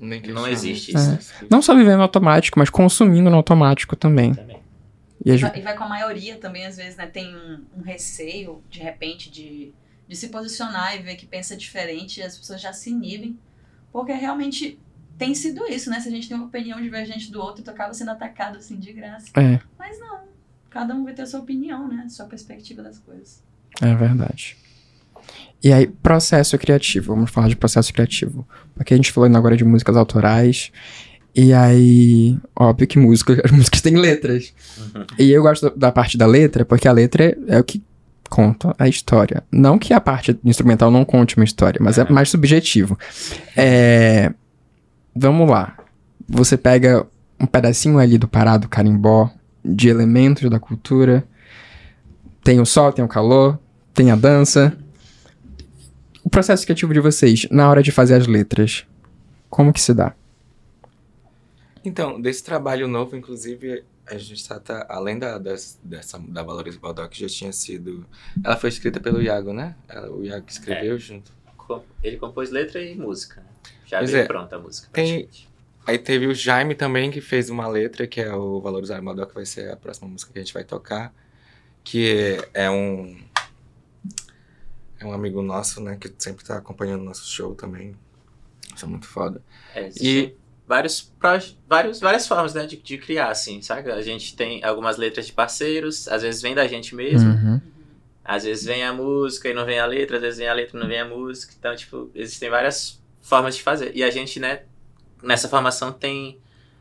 Nem 0.00 0.20
não 0.22 0.48
existe 0.48 0.90
É. 0.96 0.98
isso. 0.98 1.32
Não 1.48 1.62
só 1.62 1.72
vivendo 1.76 1.98
no 1.98 2.02
automático, 2.02 2.58
mas 2.58 2.68
consumindo 2.68 3.30
no 3.30 3.36
automático 3.36 3.94
também. 3.94 4.34
Também. 4.34 4.60
E 5.24 5.36
vai- 5.36 5.56
E 5.58 5.62
vai 5.62 5.76
com 5.76 5.84
a 5.84 5.88
maioria 5.88 6.36
também, 6.36 6.66
às 6.66 6.76
vezes, 6.76 6.96
né? 6.96 7.06
Tem 7.06 7.32
um, 7.36 7.64
um 7.78 7.82
receio, 7.82 8.60
de 8.68 8.80
repente, 8.80 9.30
de, 9.30 9.72
de 10.08 10.16
se 10.16 10.28
posicionar 10.30 10.96
e 10.96 11.02
ver 11.02 11.14
que 11.14 11.26
pensa 11.26 11.56
diferente 11.56 12.18
e 12.18 12.22
as 12.24 12.36
pessoas 12.36 12.60
já 12.60 12.72
se 12.72 12.90
inibem. 12.90 13.38
Porque 13.92 14.12
realmente 14.12 14.78
tem 15.18 15.34
sido 15.34 15.64
isso, 15.66 15.90
né? 15.90 16.00
Se 16.00 16.08
a 16.08 16.10
gente 16.10 16.28
tem 16.28 16.36
uma 16.36 16.46
opinião 16.46 16.80
divergente 16.80 17.30
do 17.30 17.40
outro, 17.40 17.62
tu 17.62 17.70
acaba 17.70 17.92
sendo 17.94 18.10
atacado 18.10 18.58
assim 18.58 18.76
de 18.78 18.92
graça. 18.92 19.26
É. 19.34 19.60
Mas 19.78 19.98
não. 20.00 20.20
Cada 20.70 20.94
um 20.94 21.04
vai 21.04 21.14
ter 21.14 21.22
a 21.22 21.26
sua 21.26 21.40
opinião, 21.40 21.86
né? 21.88 22.06
Sua 22.08 22.26
perspectiva 22.26 22.82
das 22.82 22.98
coisas. 22.98 23.42
É 23.80 23.94
verdade. 23.94 24.56
E 25.62 25.72
aí, 25.72 25.86
processo 25.86 26.58
criativo. 26.58 27.14
Vamos 27.14 27.30
falar 27.30 27.48
de 27.48 27.56
processo 27.56 27.92
criativo. 27.92 28.46
Porque 28.74 28.92
a 28.92 28.96
gente 28.96 29.12
falou 29.12 29.26
ainda 29.26 29.38
agora 29.38 29.56
de 29.56 29.64
músicas 29.64 29.96
autorais. 29.96 30.70
E 31.34 31.52
aí, 31.52 32.38
óbvio 32.54 32.86
que 32.86 32.98
música, 32.98 33.40
as 33.44 33.50
músicas 33.50 33.80
têm 33.80 33.96
letras. 33.96 34.52
Uhum. 34.78 35.06
E 35.18 35.30
eu 35.30 35.42
gosto 35.42 35.70
da 35.76 35.90
parte 35.90 36.18
da 36.18 36.26
letra, 36.26 36.64
porque 36.64 36.86
a 36.86 36.92
letra 36.92 37.24
é, 37.24 37.36
é 37.48 37.58
o 37.60 37.64
que 37.64 37.82
conta 38.28 38.74
a 38.78 38.88
história. 38.88 39.42
Não 39.50 39.78
que 39.78 39.92
a 39.94 40.00
parte 40.00 40.38
instrumental 40.44 40.90
não 40.90 41.04
conte 41.04 41.36
uma 41.36 41.44
história, 41.44 41.78
mas 41.82 41.98
é 41.98 42.02
É. 42.02 42.10
mais 42.12 42.28
subjetivo. 42.30 42.98
É, 43.56 44.32
Vamos 45.14 45.48
lá. 45.50 45.76
Você 46.28 46.56
pega 46.56 47.06
um 47.38 47.46
pedacinho 47.46 47.98
ali 47.98 48.18
do 48.18 48.26
parado 48.28 48.68
carimbó, 48.68 49.30
de 49.64 49.88
elementos 49.88 50.48
da 50.50 50.58
cultura. 50.58 51.26
Tem 52.42 52.60
o 52.60 52.66
sol, 52.66 52.92
tem 52.92 53.04
o 53.04 53.08
calor, 53.08 53.58
tem 53.92 54.10
a 54.10 54.16
dança. 54.16 54.76
O 56.22 56.30
processo 56.30 56.64
criativo 56.64 56.92
de 56.92 57.00
vocês, 57.00 57.46
na 57.50 57.68
hora 57.68 57.82
de 57.82 57.92
fazer 57.92 58.14
as 58.14 58.26
letras, 58.26 58.86
como 59.48 59.72
que 59.72 59.80
se 59.80 59.92
dá? 59.94 60.14
Então, 61.84 62.20
desse 62.20 62.42
trabalho 62.42 62.88
novo, 62.88 63.14
inclusive, 63.14 63.84
a 64.06 64.16
gente 64.16 64.46
tá, 64.48 64.58
tá- 64.58 64.86
além 64.88 65.18
da, 65.18 65.38
das- 65.38 65.78
dessa, 65.84 66.18
da 66.18 66.42
Valores 66.42 66.76
Baldock, 66.76 67.14
que 67.14 67.20
já 67.20 67.28
tinha 67.28 67.52
sido. 67.52 68.06
Ela 68.42 68.56
foi 68.56 68.70
escrita 68.70 68.98
pelo 69.00 69.20
Iago, 69.20 69.52
né? 69.52 69.74
Ela- 69.88 70.10
O 70.10 70.24
Iago 70.24 70.44
que 70.46 70.52
escreveu 70.52 70.98
junto. 70.98 71.30
Com- 71.58 71.82
Ele 72.02 72.16
compôs 72.16 72.50
letra 72.50 72.80
e 72.82 72.94
música. 72.96 73.42
Já 73.86 73.98
Pois 73.98 74.10
veio 74.10 74.22
é. 74.22 74.26
pronta 74.26 74.56
a 74.56 74.58
música. 74.58 74.88
Tem- 74.92 75.20
praticamente. 75.24 75.54
Aí 75.86 75.98
teve 75.98 76.26
o 76.26 76.34
Jaime 76.34 76.74
também, 76.74 77.10
que 77.10 77.20
fez 77.20 77.50
uma 77.50 77.68
letra, 77.68 78.06
que 78.06 78.18
é 78.20 78.32
o 78.34 78.58
Valorizar 78.60 79.00
Baldock, 79.02 79.28
que 79.28 79.34
vai 79.34 79.44
ser 79.44 79.70
a 79.70 79.76
próxima 79.76 80.08
música 80.08 80.32
que 80.32 80.38
a 80.38 80.42
gente 80.42 80.54
vai 80.54 80.64
tocar. 80.64 81.12
Que 81.82 82.38
é 82.54 82.70
um. 82.70 83.16
É 84.98 85.04
um 85.04 85.12
amigo 85.12 85.42
nosso, 85.42 85.82
né? 85.82 85.96
Que 86.00 86.10
sempre 86.18 86.44
tá 86.44 86.56
acompanhando 86.56 87.02
o 87.02 87.04
nosso 87.04 87.26
show 87.30 87.54
também. 87.54 87.94
Isso 88.74 88.84
é 88.84 88.88
muito 88.88 89.06
foda. 89.06 89.42
É, 89.74 89.86
existem 89.88 90.34
vários, 90.66 91.12
vários, 91.68 92.00
várias 92.00 92.26
formas 92.26 92.54
né, 92.54 92.66
de, 92.66 92.76
de 92.76 92.96
criar, 92.96 93.28
assim, 93.28 93.60
sabe? 93.60 93.90
A 93.92 94.00
gente 94.00 94.34
tem 94.34 94.64
algumas 94.64 94.96
letras 94.96 95.26
de 95.26 95.32
parceiros, 95.32 96.08
às 96.08 96.22
vezes 96.22 96.40
vem 96.40 96.54
da 96.54 96.66
gente 96.66 96.94
mesmo, 96.94 97.28
Uhum. 97.28 97.60
às 98.24 98.44
vezes 98.44 98.64
vem 98.64 98.82
a 98.82 98.92
música 98.92 99.48
e 99.50 99.52
não 99.54 99.66
vem 99.66 99.78
a 99.78 99.84
letra, 99.86 100.16
às 100.16 100.22
vezes 100.22 100.38
vem 100.38 100.48
a 100.48 100.54
letra 100.54 100.78
e 100.78 100.80
não 100.80 100.88
vem 100.88 101.00
a 101.00 101.04
música. 101.04 101.52
Então, 101.58 101.76
tipo, 101.76 102.10
existem 102.14 102.48
várias 102.48 102.98
formas 103.24 103.56
de 103.56 103.62
fazer. 103.62 103.90
E 103.96 104.04
a 104.04 104.10
gente, 104.10 104.38
né, 104.38 104.62
nessa 105.22 105.48
formação 105.48 105.90
tem 105.92 106.38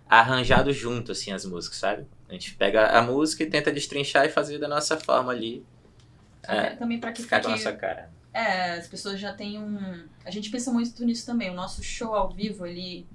arranjado 0.09 0.71
junto, 0.73 1.11
assim, 1.13 1.31
as 1.31 1.45
músicas, 1.45 1.77
sabe? 1.79 2.05
A 2.29 2.33
gente 2.33 2.53
pega 2.55 2.87
a 2.87 3.01
música 3.01 3.43
e 3.43 3.49
tenta 3.49 3.71
destrinchar 3.71 4.25
e 4.25 4.29
fazer 4.29 4.59
da 4.59 4.67
nossa 4.67 4.99
forma 4.99 5.31
ali. 5.31 5.65
Que 6.43 6.51
É, 6.51 6.75
também 6.75 6.99
pra 6.99 7.11
que 7.13 7.21
ficar 7.21 7.41
com 7.41 7.47
a 7.47 7.51
nossa 7.51 7.71
cara. 7.71 8.11
É, 8.33 8.71
as 8.73 8.87
pessoas 8.87 9.19
já 9.19 9.31
têm 9.33 9.57
um. 9.59 10.03
A 10.25 10.31
gente 10.31 10.49
pensa 10.49 10.71
muito 10.71 11.03
nisso 11.05 11.25
também. 11.25 11.49
O 11.49 11.53
nosso 11.53 11.81
show 11.83 12.13
ao 12.13 12.29
vivo, 12.29 12.65
ele. 12.65 13.07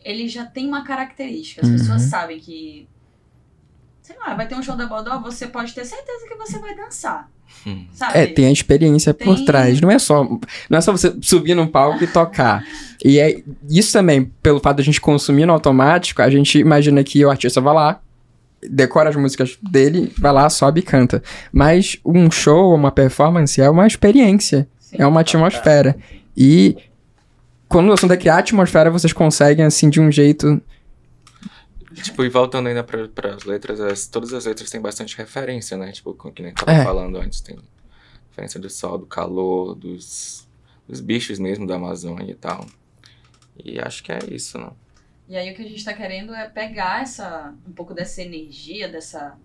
Ele 0.00 0.28
já 0.28 0.44
tem 0.44 0.66
uma 0.66 0.84
característica. 0.84 1.62
As 1.62 1.68
Uhum. 1.68 1.76
pessoas 1.78 2.02
sabem 2.02 2.38
que. 2.38 2.86
Sei 4.02 4.16
lá, 4.18 4.34
vai 4.34 4.46
ter 4.46 4.54
um 4.54 4.62
show 4.62 4.76
da 4.76 4.86
Bodó, 4.86 5.18
você 5.20 5.46
pode 5.46 5.72
ter 5.72 5.84
certeza 5.86 6.26
que 6.28 6.34
você 6.34 6.58
vai 6.58 6.74
dançar. 6.76 7.30
Sabe? 7.94 8.18
É, 8.18 8.26
tem 8.26 8.46
a 8.46 8.52
experiência 8.52 9.14
por 9.14 9.36
Tem- 9.36 9.44
trás. 9.46 9.80
Não 9.80 9.90
é 9.90 9.98
só, 9.98 10.22
não 10.68 10.78
é 10.78 10.80
só 10.80 10.92
você 10.92 11.14
subir 11.22 11.54
num 11.54 11.66
palco 11.66 12.04
e 12.04 12.06
tocar. 12.06 12.62
E 13.02 13.18
é 13.18 13.42
isso 13.70 13.92
também, 13.92 14.30
pelo 14.42 14.60
fato 14.60 14.76
de 14.76 14.82
a 14.82 14.84
gente 14.84 15.00
consumir 15.00 15.46
no 15.46 15.52
automático, 15.52 16.20
a 16.20 16.28
gente 16.28 16.58
imagina 16.58 17.02
que 17.02 17.24
o 17.24 17.30
artista 17.30 17.60
vai 17.60 17.72
lá, 17.74 18.00
decora 18.62 19.08
as 19.10 19.16
músicas 19.16 19.56
dele, 19.62 20.12
vai 20.18 20.32
lá, 20.32 20.48
sobe 20.50 20.80
e 20.80 20.82
canta. 20.82 21.22
Mas 21.52 21.98
um 22.04 22.30
show, 22.30 22.74
uma 22.74 22.90
performance 22.92 23.60
é 23.60 23.68
uma 23.70 23.86
experiência, 23.86 24.68
Sim. 24.78 24.96
é 24.98 25.06
uma 25.06 25.20
atmosfera. 25.22 25.96
E 26.36 26.76
quando 27.68 27.88
o 27.88 27.92
assunto 27.92 28.12
é 28.12 28.16
criar 28.16 28.38
atmosfera, 28.38 28.90
vocês 28.90 29.12
conseguem 29.12 29.64
assim 29.64 29.88
de 29.88 30.00
um 30.00 30.10
jeito. 30.12 30.60
Tipo, 32.02 32.24
e 32.24 32.28
voltando 32.28 32.68
ainda 32.68 32.82
para 32.82 33.34
as 33.34 33.44
letras, 33.44 33.80
as- 33.80 34.06
todas 34.06 34.32
as 34.32 34.44
letras 34.46 34.70
têm 34.70 34.80
bastante 34.80 35.16
referência, 35.16 35.76
né? 35.76 35.92
Tipo, 35.92 36.14
com- 36.14 36.30
que 36.32 36.42
nem 36.42 36.52
tava 36.52 36.72
É. 36.72 36.82
falando 36.84 37.16
antes, 37.18 37.40
tem 37.40 37.58
referência 38.30 38.58
do 38.60 38.68
sol, 38.70 38.98
do 38.98 39.06
calor, 39.06 39.74
dos, 39.74 40.48
dos 40.88 41.00
bichos 41.00 41.38
mesmo 41.38 41.66
da 41.66 41.76
Amazônia 41.76 42.30
e 42.32 42.34
tal. 42.34 42.66
E 43.64 43.78
acho 43.78 44.02
que 44.02 44.10
é 44.12 44.18
isso, 44.30 44.58
não? 44.58 44.76
E 45.28 45.36
aí 45.36 45.50
o 45.52 45.54
que 45.54 45.62
a 45.62 45.68
gente 45.68 45.84
tá 45.84 45.94
querendo 45.94 46.34
é 46.34 46.48
pegar 46.48 47.02
essa. 47.02 47.54
um 47.66 47.72
pouco 47.72 47.94
dessa 47.94 48.20
energia, 48.22 48.88
dessa. 48.88 49.36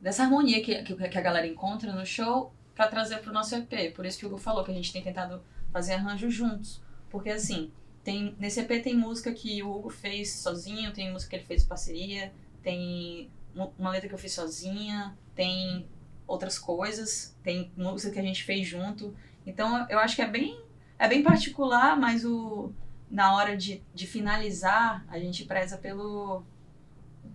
dessa 0.00 0.22
harmonia 0.22 0.62
que, 0.62 0.82
que, 0.82 0.94
que 0.94 1.18
a 1.18 1.20
galera 1.20 1.46
encontra 1.46 1.92
no 1.92 2.04
show 2.06 2.52
pra 2.74 2.86
trazer 2.86 3.18
pro 3.18 3.32
nosso 3.32 3.54
EP. 3.56 3.90
Por 3.94 4.06
isso 4.06 4.18
que 4.18 4.24
o 4.26 4.28
Hugo 4.28 4.38
falou 4.38 4.62
que 4.64 4.70
a 4.70 4.74
gente 4.74 4.92
tem 4.92 5.02
tentado 5.02 5.40
fazer 5.72 5.94
arranjos 5.94 6.32
juntos. 6.32 6.80
Porque 7.10 7.30
assim, 7.30 7.72
tem, 8.08 8.34
nesse 8.38 8.58
EP 8.60 8.82
tem 8.82 8.96
música 8.96 9.30
que 9.34 9.62
o 9.62 9.70
Hugo 9.70 9.90
fez 9.90 10.32
sozinho, 10.36 10.94
tem 10.94 11.12
música 11.12 11.28
que 11.28 11.36
ele 11.36 11.44
fez 11.44 11.62
em 11.62 11.66
parceria, 11.66 12.32
tem 12.62 13.30
uma 13.78 13.90
letra 13.90 14.08
que 14.08 14.14
eu 14.14 14.18
fiz 14.18 14.32
sozinha, 14.32 15.14
tem 15.34 15.86
outras 16.26 16.58
coisas, 16.58 17.36
tem 17.42 17.70
música 17.76 18.10
que 18.14 18.18
a 18.18 18.22
gente 18.22 18.44
fez 18.44 18.66
junto. 18.66 19.14
Então 19.46 19.86
eu 19.90 19.98
acho 19.98 20.16
que 20.16 20.22
é 20.22 20.26
bem, 20.26 20.58
é 20.98 21.06
bem 21.06 21.22
particular, 21.22 21.98
mas 22.00 22.24
o, 22.24 22.72
na 23.10 23.34
hora 23.36 23.54
de, 23.54 23.82
de 23.94 24.06
finalizar, 24.06 25.04
a 25.08 25.18
gente 25.18 25.44
preza 25.44 25.76
pelo, 25.76 26.42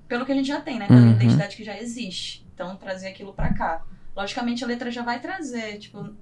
pelo 0.08 0.26
que 0.26 0.32
a 0.32 0.36
gente 0.36 0.48
já 0.48 0.60
tem, 0.60 0.80
né? 0.80 0.88
Pela 0.88 1.00
Uhum. 1.02 1.12
identidade 1.12 1.56
que 1.56 1.64
já 1.64 1.78
existe. 1.80 2.44
Então, 2.52 2.76
trazer 2.78 3.10
aquilo 3.10 3.32
pra 3.32 3.54
cá. 3.54 3.86
Logicamente, 4.16 4.64
a 4.64 4.68
letra 4.68 4.90
já 4.90 5.04
vai 5.04 5.20
trazer, 5.22 5.78
tipo... 5.78 6.16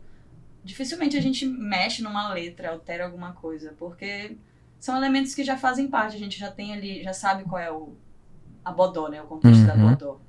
Dificilmente 0.64 1.18
a 1.18 1.22
gente 1.22 1.46
mexe 1.46 2.02
numa 2.04 2.34
letra, 2.34 2.70
altera 2.72 3.06
alguma 3.06 3.32
coisa, 3.34 3.74
porque 3.80 4.38
são 4.80 4.96
elementos 4.96 5.34
que 5.34 5.44
já 5.44 5.58
fazem 5.58 5.88
parte, 5.88 6.16
a 6.16 6.20
gente 6.20 6.40
já 6.40 6.52
tem 6.52 6.74
ali, 6.74 7.04
já 7.04 7.14
sabe 7.14 7.44
qual 7.44 7.62
é 7.62 7.72
o... 7.72 7.94
A 8.64 8.72
bodó, 8.72 9.08
né? 9.08 9.20
O 9.22 9.26
contexto 9.26 9.66
da 9.66 9.74
Uhum. 9.76 9.90
bodó. 9.90 10.22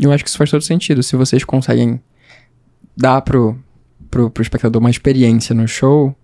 Eu 0.00 0.12
acho 0.12 0.22
que 0.22 0.30
isso 0.30 0.38
faz 0.38 0.48
todo 0.50 0.62
sentido. 0.62 1.02
Se 1.02 1.16
vocês 1.16 1.42
conseguem 1.42 2.00
dar 2.96 3.20
pro, 3.22 3.58
pro, 4.08 4.30
pro 4.30 4.42
espectador 4.42 4.80
uma 4.80 4.90
experiência 4.90 5.54
no 5.54 5.66
show, 5.66 6.14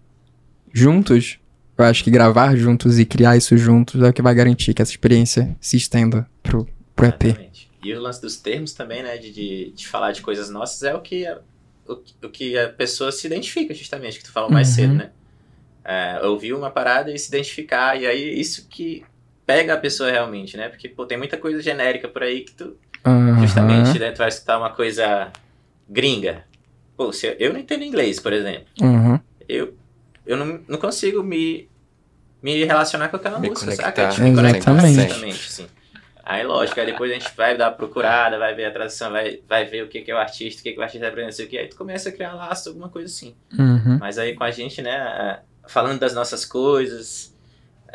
juntos, 0.72 1.38
eu 1.76 1.84
acho 1.84 2.04
que 2.04 2.10
gravar 2.10 2.54
juntos 2.56 2.98
e 3.00 3.04
criar 3.04 3.36
isso 3.36 3.56
juntos 3.56 4.00
é 4.00 4.08
o 4.08 4.12
que 4.12 4.22
vai 4.22 4.34
garantir 4.34 4.74
que 4.74 4.80
essa 4.80 4.92
experiência 4.92 5.56
se 5.60 5.76
estenda 5.76 6.28
pro, 6.42 6.66
pro 6.94 7.06
EP. 7.06 7.24
Exatamente. 7.24 7.70
E 7.84 7.92
o 7.92 8.00
lance 8.00 8.20
dos 8.20 8.36
termos 8.36 8.72
também, 8.72 9.02
né? 9.02 9.16
De, 9.18 9.32
de, 9.32 9.72
de 9.72 9.86
falar 9.88 10.12
de 10.12 10.22
coisas 10.22 10.48
nossas 10.50 10.82
é 10.84 10.94
o 10.94 11.00
que 11.00 11.24
o, 11.88 11.96
que- 11.96 12.14
o 12.26 12.28
que 12.30 12.58
a 12.58 12.68
pessoa 12.68 13.10
se 13.12 13.26
identifica, 13.26 13.72
justamente, 13.74 14.18
que 14.18 14.24
tu 14.24 14.32
falou 14.32 14.50
mais 14.50 14.68
Uhum. 14.68 14.74
cedo, 14.74 14.94
né? 14.94 15.10
É, 15.84 16.20
ouvir 16.26 16.52
uma 16.52 16.70
parada 16.70 17.12
e 17.12 17.18
se 17.18 17.28
identificar, 17.28 18.00
e 18.00 18.06
aí 18.06 18.40
isso 18.40 18.66
que 18.68 19.04
pega 19.46 19.74
a 19.74 19.76
pessoa 19.78 20.10
realmente, 20.10 20.56
né? 20.56 20.68
Porque, 20.68 20.88
pô, 20.88 21.06
tem 21.06 21.16
muita 21.16 21.36
coisa 21.36 21.62
genérica 21.62 22.08
por 22.08 22.22
aí 22.24 22.40
que 22.40 22.52
tu, 22.52 22.76
Aham. 23.04 23.40
justamente, 23.40 23.98
né? 23.98 24.10
Tu 24.10 24.18
vai 24.18 24.28
escutar 24.28 24.58
uma 24.58 24.70
coisa 24.70 25.30
gringa. 25.88 26.44
Pô, 26.96 27.12
se 27.12 27.26
eu, 27.28 27.32
eu 27.38 27.52
não 27.52 27.60
entendo 27.60 27.84
inglês, 27.84 28.18
por 28.18 28.32
exemplo. 28.32 28.66
Uhum. 28.80 29.20
Eu, 29.48 29.74
eu 30.26 30.36
não, 30.36 30.60
não 30.66 30.78
consigo 30.78 31.22
me, 31.22 31.68
me 32.42 32.64
relacionar 32.64 33.08
com 33.08 33.16
aquela 33.16 33.38
Me 33.38 33.48
música, 33.48 33.66
conectar. 33.66 33.84
saca? 33.84 34.08
Tipo, 34.08 34.22
me 34.24 34.34
conectar 34.34 34.70
Exatamente. 34.72 35.00
exatamente, 35.00 35.52
sim. 35.52 35.66
Aí, 36.28 36.42
lógico, 36.42 36.80
aí 36.80 36.86
depois 36.86 37.08
a 37.08 37.14
gente 37.14 37.30
vai 37.36 37.56
dar 37.56 37.68
uma 37.68 37.76
procurada, 37.76 38.36
vai 38.36 38.52
ver 38.52 38.64
a 38.64 38.72
tradução, 38.72 39.12
vai, 39.12 39.38
vai 39.48 39.64
ver 39.64 39.84
o 39.84 39.88
que, 39.88 40.02
que 40.02 40.10
é 40.10 40.14
o 40.14 40.18
artista, 40.18 40.60
o 40.60 40.64
que, 40.64 40.72
que 40.72 40.80
o 40.80 40.82
artista 40.82 41.08
não 41.08 41.30
sei 41.30 41.46
o 41.46 41.48
que, 41.48 41.56
aí 41.56 41.68
tu 41.68 41.76
começa 41.76 42.08
a 42.08 42.12
criar 42.12 42.34
um 42.34 42.36
laço, 42.36 42.68
alguma 42.68 42.88
coisa 42.88 43.06
assim. 43.06 43.36
Uhum. 43.56 43.98
Mas 44.00 44.18
aí 44.18 44.34
com 44.34 44.42
a 44.42 44.50
gente, 44.50 44.82
né, 44.82 45.38
falando 45.68 46.00
das 46.00 46.14
nossas 46.14 46.44
coisas, 46.44 47.32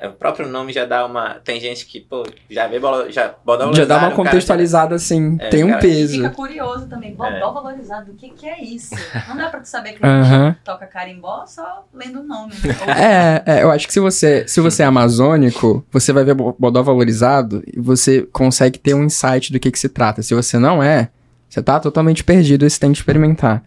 o 0.07 0.13
próprio 0.13 0.47
nome 0.47 0.73
já 0.73 0.85
dá 0.85 1.05
uma... 1.05 1.35
Tem 1.43 1.59
gente 1.59 1.85
que, 1.85 1.99
pô, 1.99 2.23
já 2.49 2.67
vê 2.67 2.79
bola, 2.79 3.11
já 3.11 3.33
bodó 3.45 3.71
Já 3.73 3.85
dá 3.85 3.97
uma 3.99 4.11
contextualizada 4.11 4.95
assim, 4.95 5.37
É, 5.39 5.49
tem 5.49 5.63
um 5.63 5.69
cara, 5.69 5.81
peso. 5.81 6.15
Fica 6.15 6.29
curioso 6.31 6.87
também, 6.87 7.13
bodó 7.13 7.29
É. 7.29 7.39
valorizado, 7.39 8.11
o 8.11 8.15
que 8.15 8.29
que 8.29 8.47
é 8.47 8.63
isso? 8.63 8.95
Não 9.27 9.37
dá 9.37 9.49
pra 9.49 9.59
tu 9.59 9.67
saber 9.67 9.93
que 9.93 10.05
a 10.05 10.23
gente 10.23 10.33
Aham. 10.33 10.55
toca 10.63 10.87
carimbó 10.87 11.45
só 11.45 11.85
lendo 11.93 12.19
o 12.21 12.23
nome, 12.23 12.53
né? 12.63 12.75
Ou- 12.81 12.91
É, 12.93 13.43
é, 13.45 13.63
eu 13.63 13.71
acho 13.71 13.87
que 13.87 13.93
se 13.93 13.99
você, 13.99 14.45
se 14.47 14.59
você 14.59 14.83
é 14.83 14.85
amazônico, 14.85 15.85
você 15.91 16.11
vai 16.13 16.23
ver 16.23 16.33
bo- 16.33 16.55
bodó 16.57 16.81
valorizado 16.83 17.63
e 17.67 17.79
você 17.79 18.23
consegue 18.31 18.79
ter 18.79 18.93
um 18.93 19.03
insight 19.03 19.51
do 19.51 19.59
que, 19.59 19.69
que 19.71 19.79
se 19.79 19.89
trata. 19.89 20.21
Se 20.23 20.33
você 20.33 20.57
não 20.57 20.81
é, 20.81 21.09
você 21.49 21.61
tá 21.61 21.79
totalmente 21.79 22.23
perdido 22.23 22.65
e 22.65 22.69
você 22.69 22.79
tem 22.79 22.91
que 22.91 22.97
experimentar. 22.99 23.61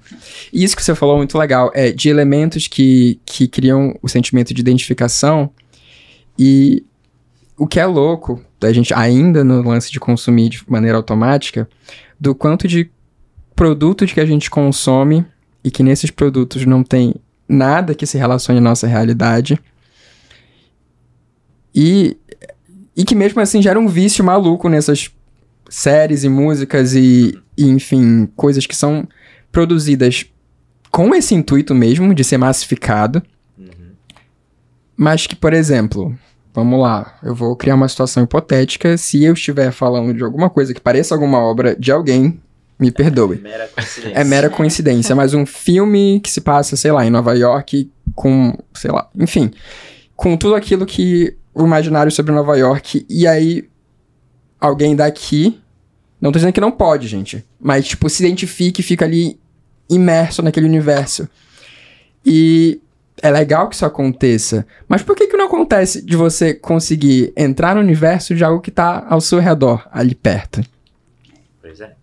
E 0.53 0.64
isso 0.64 0.75
que 0.75 0.83
você 0.83 0.94
falou 0.94 1.16
é 1.16 1.18
muito 1.18 1.37
legal, 1.37 1.70
é 1.75 1.90
de 1.92 2.09
elementos 2.09 2.66
que, 2.66 3.20
que 3.27 3.47
criam 3.47 3.94
o 4.03 4.09
sentimento 4.09 4.55
de 4.55 4.61
identificação 4.61 5.51
e 6.38 6.85
o 7.57 7.66
que 7.66 7.79
é 7.79 7.87
louco, 7.87 8.42
da 8.59 8.73
gente 8.73 8.92
ainda 8.92 9.44
no 9.44 9.62
lance 9.62 9.90
de 9.90 10.01
consumir 10.01 10.49
de 10.49 10.64
maneira 10.68 10.97
automática, 10.97 11.68
do 12.18 12.35
quanto 12.35 12.66
de 12.66 12.90
produtos 13.55 14.12
que 14.12 14.20
a 14.20 14.27
gente 14.27 14.51
consome 14.51 15.25
e 15.62 15.70
que 15.70 15.83
nesses 15.83 16.11
produtos 16.11 16.66
não 16.66 16.83
tem 16.83 17.14
nada 17.49 17.94
que 17.94 18.07
se 18.07 18.18
relacione 18.18 18.59
à 18.59 18.62
nossa 18.62 18.87
realidade. 18.87 19.59
E, 21.75 22.16
e 22.97 23.05
que 23.05 23.14
mesmo 23.14 23.40
assim 23.40 23.62
gera 23.62 23.79
um 23.79 23.88
vício 23.88 24.25
maluco 24.25 24.68
nessas 24.68 25.11
séries 25.68 26.25
e 26.25 26.29
músicas 26.29 26.94
e, 26.94 27.38
e, 27.57 27.66
enfim, 27.66 28.29
coisas 28.37 28.66
que 28.66 28.77
são 28.77 29.09
produzidas 29.51 30.27
com 30.90 31.14
esse 31.14 31.35
intuito 31.35 31.75
mesmo 31.75 32.14
de 32.14 32.23
ser 32.25 32.38
massificado. 32.38 33.23
Mas 34.97 35.27
que, 35.27 35.37
por 35.37 35.53
exemplo, 35.53 36.17
vamos 36.53 36.81
lá, 36.81 37.19
eu 37.23 37.35
vou 37.35 37.57
criar 37.57 37.75
uma 37.75 37.89
situação 37.89 38.23
hipotética. 38.23 38.97
Se 38.97 39.23
eu 39.25 39.35
estiver 39.35 39.73
falando 39.73 40.15
de 40.15 40.23
alguma 40.23 40.49
coisa 40.49 40.73
que 40.73 40.81
pareça 40.81 41.15
alguma 41.15 41.39
obra 41.39 41.75
de 41.75 41.91
alguém, 41.91 42.41
me 42.79 42.91
perdoe. 42.91 43.39
Mera 43.39 43.69
coincidência. 43.69 44.19
É 44.19 44.25
mera 44.25 44.51
coincidência, 44.51 45.15
mas 45.15 45.35
um 45.35 45.47
filme 45.47 46.21
que 46.21 46.31
se 46.31 46.41
passa, 46.41 46.77
sei 46.77 46.93
lá, 46.93 47.05
em 47.05 47.11
Nova 47.11 47.35
York, 47.35 47.91
com, 48.15 48.57
sei 48.75 48.91
lá, 48.91 49.09
enfim, 49.19 49.51
com 50.17 50.37
tudo 50.37 50.55
aquilo 50.55 50.87
que 50.87 51.37
o 51.55 51.65
imaginário 51.65 52.11
sobre 52.11 52.33
Nova 52.33 52.57
York, 52.57 53.07
e 53.09 53.27
aí 53.27 53.69
alguém 54.61 54.97
daqui, 54.97 55.61
não 56.21 56.33
tô 56.33 56.39
dizendo 56.39 56.53
que 56.53 56.61
não 56.61 56.73
pode, 56.73 57.07
gente, 57.07 57.45
mas 57.61 57.87
tipo, 57.87 58.09
se 58.09 58.25
identifique 58.25 58.81
e 58.81 58.85
fica 58.85 59.05
ali 59.05 59.39
imerso 59.89 60.43
naquele 60.43 60.67
universo. 60.67 61.29
E 62.25 62.81
é 63.25 63.31
legal 63.31 63.71
que 63.71 63.75
isso 63.75 63.87
aconteça, 63.87 64.67
mas 64.87 65.03
por 65.03 65.17
que 65.17 65.27
que 65.27 65.37
não 65.37 65.47
acontece 65.47 66.05
de 66.05 66.15
você 66.15 66.53
conseguir 66.53 67.33
entrar 67.35 67.75
no 67.75 67.81
universo 67.81 68.35
de 68.35 68.45
algo 68.45 68.61
que 68.61 68.71
tá 68.71 69.07
ao 69.09 69.19
seu 69.19 69.39
redor, 69.39 69.89
ali 69.91 70.15
perto? 70.15 70.61
Pois 71.63 71.81
é. 71.81 71.95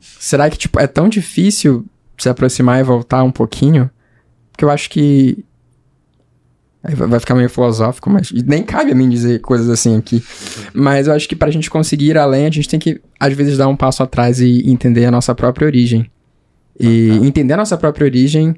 Será 0.00 0.50
que, 0.50 0.58
tipo, 0.58 0.80
é 0.80 0.88
tão 0.88 1.08
difícil 1.08 1.86
se 2.18 2.28
aproximar 2.28 2.80
e 2.80 2.82
voltar 2.82 3.22
um 3.22 3.30
pouquinho? 3.30 3.88
Porque 4.50 4.64
eu 4.64 4.70
acho 4.70 4.90
que. 4.90 5.44
Vai 6.82 7.20
ficar 7.20 7.36
meio 7.36 7.48
filosófico, 7.48 8.10
mas 8.10 8.32
nem 8.32 8.64
cabe 8.64 8.90
a 8.90 8.94
mim 8.94 9.08
dizer 9.08 9.40
coisas 9.40 9.70
assim 9.70 9.96
aqui. 9.96 10.20
Mas 10.74 11.06
eu 11.06 11.14
acho 11.14 11.28
que 11.28 11.36
pra 11.36 11.50
gente 11.50 11.70
conseguir 11.70 12.06
ir 12.06 12.18
além, 12.18 12.46
a 12.46 12.50
gente 12.50 12.68
tem 12.68 12.80
que, 12.80 13.00
às 13.20 13.32
vezes, 13.32 13.56
dar 13.56 13.68
um 13.68 13.76
passo 13.76 14.02
atrás 14.02 14.40
e 14.40 14.68
entender 14.68 15.04
a 15.04 15.12
nossa 15.12 15.32
própria 15.32 15.64
origem. 15.64 16.10
E 16.78 17.10
entender 17.22 17.54
a 17.54 17.58
nossa 17.58 17.78
própria 17.78 18.04
origem 18.04 18.56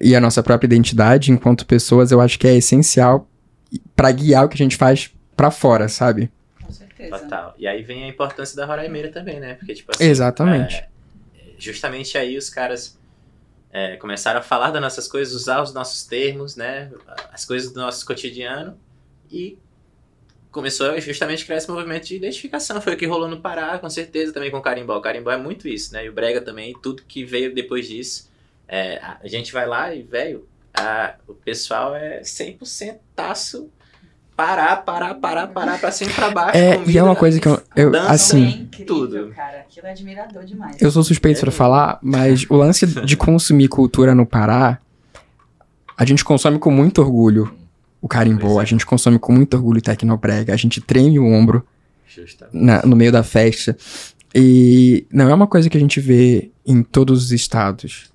e 0.00 0.14
a 0.14 0.20
nossa 0.20 0.42
própria 0.42 0.66
identidade 0.66 1.30
enquanto 1.30 1.66
pessoas, 1.66 2.10
eu 2.10 2.20
acho 2.20 2.38
que 2.38 2.46
é 2.46 2.54
essencial 2.54 3.28
pra 3.94 4.10
guiar 4.12 4.44
o 4.44 4.48
que 4.48 4.54
a 4.54 4.58
gente 4.58 4.76
faz 4.76 5.10
pra 5.36 5.50
fora, 5.50 5.88
sabe? 5.88 6.30
Com 6.62 6.72
certeza. 6.72 7.18
Total. 7.18 7.54
E 7.58 7.66
aí 7.66 7.82
vem 7.82 8.04
a 8.04 8.08
importância 8.08 8.56
da 8.56 8.66
Roraima 8.66 9.08
também, 9.08 9.40
né? 9.40 9.54
Porque, 9.54 9.74
tipo 9.74 9.92
assim. 9.94 10.04
Exatamente. 10.04 10.76
é, 10.76 10.88
justamente 11.58 12.16
aí 12.16 12.36
os 12.36 12.48
caras 12.48 12.98
é, 13.72 13.96
começaram 13.96 14.40
a 14.40 14.42
falar 14.42 14.70
das 14.70 14.80
nossas 14.80 15.08
coisas, 15.08 15.34
usar 15.34 15.62
os 15.62 15.74
nossos 15.74 16.04
termos, 16.04 16.56
né? 16.56 16.90
As 17.32 17.44
coisas 17.44 17.72
do 17.72 17.80
nosso 17.80 18.06
cotidiano. 18.06 18.78
E 19.30 19.58
começou 20.52 20.92
a 20.92 21.00
justamente 21.00 21.44
criar 21.44 21.56
esse 21.56 21.68
movimento 21.68 22.06
de 22.06 22.16
identificação. 22.16 22.80
Foi 22.80 22.94
o 22.94 22.96
que 22.96 23.06
rolou 23.06 23.28
no 23.28 23.40
Pará, 23.40 23.76
com 23.78 23.90
certeza, 23.90 24.32
também 24.32 24.50
com 24.50 24.58
o 24.58 24.62
Carimbó. 24.62 24.96
O 24.96 25.00
Carimbó 25.00 25.32
é 25.32 25.36
muito 25.36 25.66
isso, 25.66 25.92
né? 25.92 26.04
E 26.04 26.08
o 26.08 26.12
Brega 26.12 26.40
também, 26.40 26.72
tudo 26.80 27.02
que 27.02 27.24
veio 27.24 27.52
depois 27.52 27.88
disso. 27.88 28.30
É, 28.68 29.00
a 29.22 29.26
gente 29.28 29.52
vai 29.52 29.66
lá 29.66 29.94
e, 29.94 30.02
velho, 30.02 30.46
o 31.28 31.34
pessoal 31.34 31.94
é 31.94 32.20
100% 32.22 32.96
taço. 33.14 33.68
Parar, 34.36 34.78
parar, 34.78 35.14
parar, 35.14 35.46
parar, 35.46 35.78
pra 35.78 35.92
cima 35.92 36.10
e 36.10 36.14
pra 36.14 36.28
baixo. 36.30 36.58
É, 36.58 36.74
e 36.74 36.78
comida, 36.78 36.98
é 36.98 37.02
uma 37.04 37.14
coisa 37.14 37.38
que 37.38 37.46
eu, 37.46 37.62
eu 37.76 37.92
dança, 37.92 38.10
assim, 38.12 38.44
é 38.44 38.48
incrível, 38.50 38.86
tudo. 38.86 39.28
cara. 39.28 39.60
Aquilo 39.60 39.86
é 39.86 39.90
admirador 39.92 40.44
demais. 40.44 40.82
Eu 40.82 40.90
sou 40.90 41.04
suspeito 41.04 41.40
pra 41.40 41.52
falar, 41.52 42.00
mas 42.02 42.44
o 42.50 42.56
lance 42.56 42.84
de 43.06 43.16
consumir 43.16 43.68
cultura 43.68 44.12
no 44.12 44.26
Pará, 44.26 44.80
a 45.96 46.04
gente 46.04 46.24
consome 46.24 46.58
com 46.58 46.68
muito 46.72 47.00
orgulho 47.00 47.54
o 48.02 48.08
carimbó, 48.08 48.58
é. 48.58 48.62
a 48.62 48.66
gente 48.66 48.84
consome 48.84 49.20
com 49.20 49.32
muito 49.32 49.54
orgulho 49.54 49.78
o 49.78 49.82
tecnobrega, 49.82 50.52
a 50.52 50.56
gente 50.56 50.80
treme 50.80 51.16
o 51.18 51.24
ombro 51.26 51.64
na- 52.52 52.82
no 52.82 52.96
meio 52.96 53.12
da 53.12 53.22
festa. 53.22 53.76
E 54.34 55.06
não 55.12 55.30
é 55.30 55.34
uma 55.34 55.46
coisa 55.46 55.70
que 55.70 55.76
a 55.76 55.80
gente 55.80 56.00
vê 56.00 56.50
em 56.66 56.82
todos 56.82 57.22
os 57.26 57.30
estados. 57.32 58.12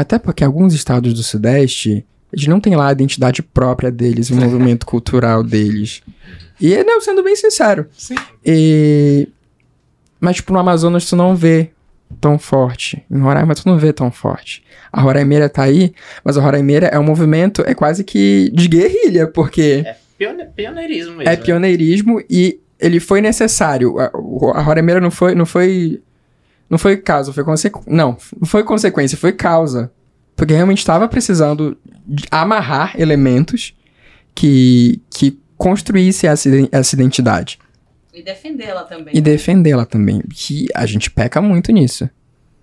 Até 0.00 0.16
porque 0.16 0.44
alguns 0.44 0.74
estados 0.74 1.12
do 1.12 1.24
Sudeste, 1.24 2.06
eles 2.32 2.46
não 2.46 2.60
têm 2.60 2.76
lá 2.76 2.88
a 2.88 2.92
identidade 2.92 3.42
própria 3.42 3.90
deles, 3.90 4.30
o 4.30 4.36
movimento 4.36 4.86
cultural 4.86 5.42
deles. 5.42 6.02
E, 6.60 6.84
não, 6.84 7.00
sendo 7.00 7.20
bem 7.24 7.34
sincero. 7.34 7.86
Sim. 7.96 8.14
E... 8.46 9.28
Mas, 10.20 10.36
tipo, 10.36 10.52
no 10.52 10.58
Amazonas 10.60 11.04
tu 11.04 11.16
não 11.16 11.34
vê 11.34 11.70
tão 12.20 12.38
forte. 12.38 13.02
Em 13.10 13.18
Roraima 13.18 13.56
tu 13.56 13.62
não 13.66 13.76
vê 13.76 13.92
tão 13.92 14.10
forte. 14.10 14.62
A 14.92 15.00
Roraimeira 15.00 15.48
tá 15.48 15.64
aí, 15.64 15.92
mas 16.24 16.38
a 16.38 16.40
Roraimeira 16.40 16.86
é 16.86 16.98
um 16.98 17.02
movimento, 17.04 17.62
é 17.66 17.74
quase 17.74 18.04
que 18.04 18.50
de 18.54 18.68
guerrilha, 18.68 19.26
porque 19.26 19.84
Pione- 20.16 20.46
pioneirismo 20.56 21.16
mesmo. 21.16 21.22
é 21.22 21.36
né? 21.36 21.42
pioneirismo 21.42 22.22
e 22.30 22.60
ele 22.78 23.00
foi 23.00 23.20
necessário. 23.20 23.96
A 24.54 24.60
Roraimeira 24.62 25.00
não 25.00 25.10
foi, 25.10 25.34
não 25.34 25.44
foi, 25.44 26.00
não 26.68 26.78
foi 26.78 26.96
causa, 26.96 27.32
foi 27.32 27.44
consequência. 27.44 27.92
Não, 27.92 28.16
não 28.38 28.46
foi 28.46 28.62
consequência, 28.64 29.16
foi 29.16 29.32
causa. 29.32 29.92
Porque 30.36 30.54
realmente 30.54 30.78
estava 30.78 31.08
precisando 31.08 31.76
de 32.06 32.24
amarrar 32.30 32.94
elementos 33.00 33.76
que, 34.34 35.02
que 35.10 35.40
construísse 35.56 36.26
essa, 36.26 36.48
essa 36.70 36.94
identidade. 36.94 37.58
E 38.12 38.22
defendê-la 38.22 38.84
também. 38.84 39.16
E 39.16 39.20
defendê-la 39.20 39.84
também. 39.84 40.22
Que 40.32 40.68
a 40.74 40.86
gente 40.86 41.10
peca 41.10 41.40
muito 41.40 41.72
nisso. 41.72 42.08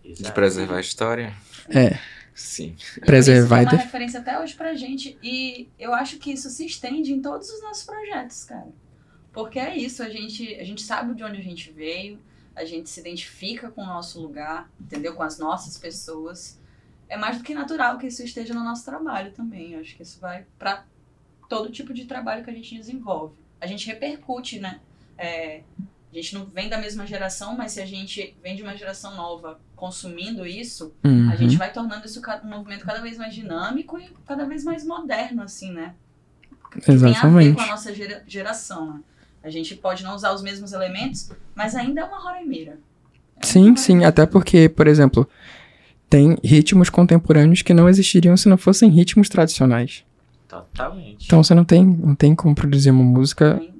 De 0.04 0.32
preservar 0.32 0.78
a 0.78 0.82
história? 0.82 1.34
É. 1.70 1.98
Sim. 2.34 2.76
Preservar 3.06 3.64
Isso 3.64 3.70
é 3.70 3.72
uma 3.72 3.78
def... 3.78 3.86
referência 3.86 4.20
até 4.20 4.40
hoje 4.40 4.54
pra 4.56 4.74
gente. 4.76 5.18
E 5.24 5.70
eu 5.80 5.94
acho 5.94 6.18
que 6.18 6.32
isso 6.32 6.50
se 6.50 6.66
estende 6.66 7.12
em 7.12 7.22
todos 7.22 7.50
os 7.50 7.62
nossos 7.62 7.84
projetos, 7.84 8.44
cara. 8.44 8.68
Porque 9.32 9.60
é 9.60 9.76
isso, 9.76 10.02
a 10.02 10.10
gente, 10.10 10.56
a 10.56 10.64
gente 10.64 10.82
sabe 10.82 11.14
de 11.14 11.24
onde 11.24 11.38
a 11.38 11.44
gente 11.44 11.72
veio, 11.72 12.20
a 12.56 12.64
gente 12.66 12.90
se 12.90 13.00
identifica 13.00 13.70
com 13.70 13.82
o 13.82 13.86
nosso 13.86 14.20
lugar, 14.22 14.70
entendeu? 14.80 15.14
Com 15.16 15.24
as 15.24 15.38
nossas 15.38 15.78
pessoas. 15.78 16.60
É 17.10 17.18
mais 17.18 17.38
do 17.38 17.44
que 17.44 17.54
natural 17.54 17.98
que 17.98 18.08
isso 18.08 18.24
esteja 18.24 18.54
no 18.54 18.64
nosso 18.64 18.84
trabalho 18.86 19.32
também. 19.32 19.74
Eu 19.74 19.82
acho 19.82 19.96
que 19.96 20.04
isso 20.04 20.20
vai 20.20 20.46
para 20.58 20.86
todo 21.50 21.70
tipo 21.72 21.94
de 21.94 22.06
trabalho 22.06 22.44
que 22.44 22.50
a 22.50 22.54
gente 22.54 22.76
desenvolve. 22.76 23.36
A 23.62 23.68
gente 23.68 23.86
repercute, 23.88 24.60
né? 24.60 24.80
É, 25.18 25.62
a 26.12 26.16
gente 26.16 26.34
não 26.34 26.46
vem 26.46 26.70
da 26.70 26.78
mesma 26.78 27.06
geração, 27.06 27.56
mas 27.56 27.74
se 27.74 27.82
a 27.82 27.86
gente 27.86 28.36
vem 28.42 28.56
de 28.56 28.64
uma 28.64 28.76
geração 28.76 29.16
nova 29.16 29.60
consumindo 29.76 30.46
isso, 30.46 30.96
Uhum. 31.04 31.30
a 31.30 31.36
gente 31.36 31.58
vai 31.58 31.72
tornando 31.72 32.06
isso 32.06 32.22
um 32.44 32.48
movimento 32.50 32.86
cada 32.86 33.02
vez 33.02 33.18
mais 33.18 33.34
dinâmico 33.36 34.00
e 34.00 34.10
cada 34.26 34.46
vez 34.46 34.64
mais 34.64 34.84
moderno, 34.86 35.44
assim, 35.44 35.72
né? 35.72 35.94
Que 36.72 36.82
tem 36.82 36.96
a 36.96 36.98
ver 36.98 37.10
Exatamente. 37.10 37.56
com 37.56 37.62
a 37.62 37.68
nossa 37.68 37.94
gera- 37.94 38.24
geração, 38.26 38.94
né? 38.96 39.00
A 39.46 39.50
gente 39.52 39.76
pode 39.76 40.04
não 40.04 40.16
usar 40.16 40.34
os 40.34 40.42
mesmos 40.42 40.74
elementos, 40.74 41.30
mas 41.54 41.76
ainda 41.76 42.02
é 42.02 42.04
uma 42.04 42.18
roremeira. 42.18 42.80
É 43.40 43.46
Sim, 43.46 43.68
uma 43.70 43.78
sim, 43.78 44.04
até 44.04 44.26
porque, 44.26 44.68
por 44.68 44.88
exemplo, 44.88 45.30
tem 46.10 46.36
ritmos 46.44 46.90
contemporâneos 46.90 47.62
que 47.62 47.72
não 47.74 47.88
existiriam 47.88 48.36
se 48.36 48.50
não 48.50 48.58
fossem 48.58 48.90
ritmos 48.90 49.30
tradicionais. 49.30 50.04
Totalmente. 50.48 51.26
Então 51.28 51.44
você 51.44 51.54
não 51.54 51.64
tem, 51.64 51.86
não 51.86 52.16
tem 52.16 52.34
como 52.34 52.56
produzir 52.56 52.90
uma 52.90 53.04
música 53.04 53.54
roremeira. 53.54 53.76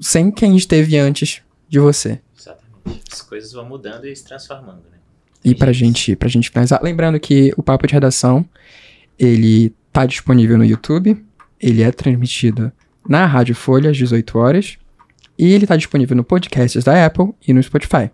sem 0.00 0.30
quem 0.30 0.56
esteve 0.56 0.96
antes 0.96 1.42
de 1.68 1.80
você. 1.80 2.20
Exatamente. 2.38 3.02
As 3.12 3.22
coisas 3.22 3.52
vão 3.52 3.64
mudando 3.64 4.06
e 4.06 4.14
se 4.14 4.24
transformando, 4.24 4.82
né? 4.92 4.98
E 5.44 5.56
pra 5.56 5.72
gente, 5.72 6.14
pra 6.14 6.28
gente 6.28 6.50
finalizar, 6.50 6.80
lembrando 6.82 7.18
que 7.18 7.52
o 7.56 7.62
Papo 7.64 7.86
de 7.86 7.94
Redação, 7.94 8.44
ele 9.18 9.74
tá 9.92 10.06
disponível 10.06 10.56
no 10.56 10.64
YouTube, 10.64 11.20
ele 11.58 11.82
é 11.82 11.90
transmitido 11.90 12.70
na 13.08 13.26
Rádio 13.26 13.56
Folha 13.56 13.90
às 13.90 13.96
18 13.96 14.38
horas, 14.38 14.78
e 15.40 15.54
ele 15.54 15.66
tá 15.66 15.74
disponível 15.74 16.14
no 16.14 16.22
podcasts 16.22 16.84
da 16.84 17.06
Apple 17.06 17.34
e 17.48 17.54
no 17.54 17.62
Spotify. 17.62 18.10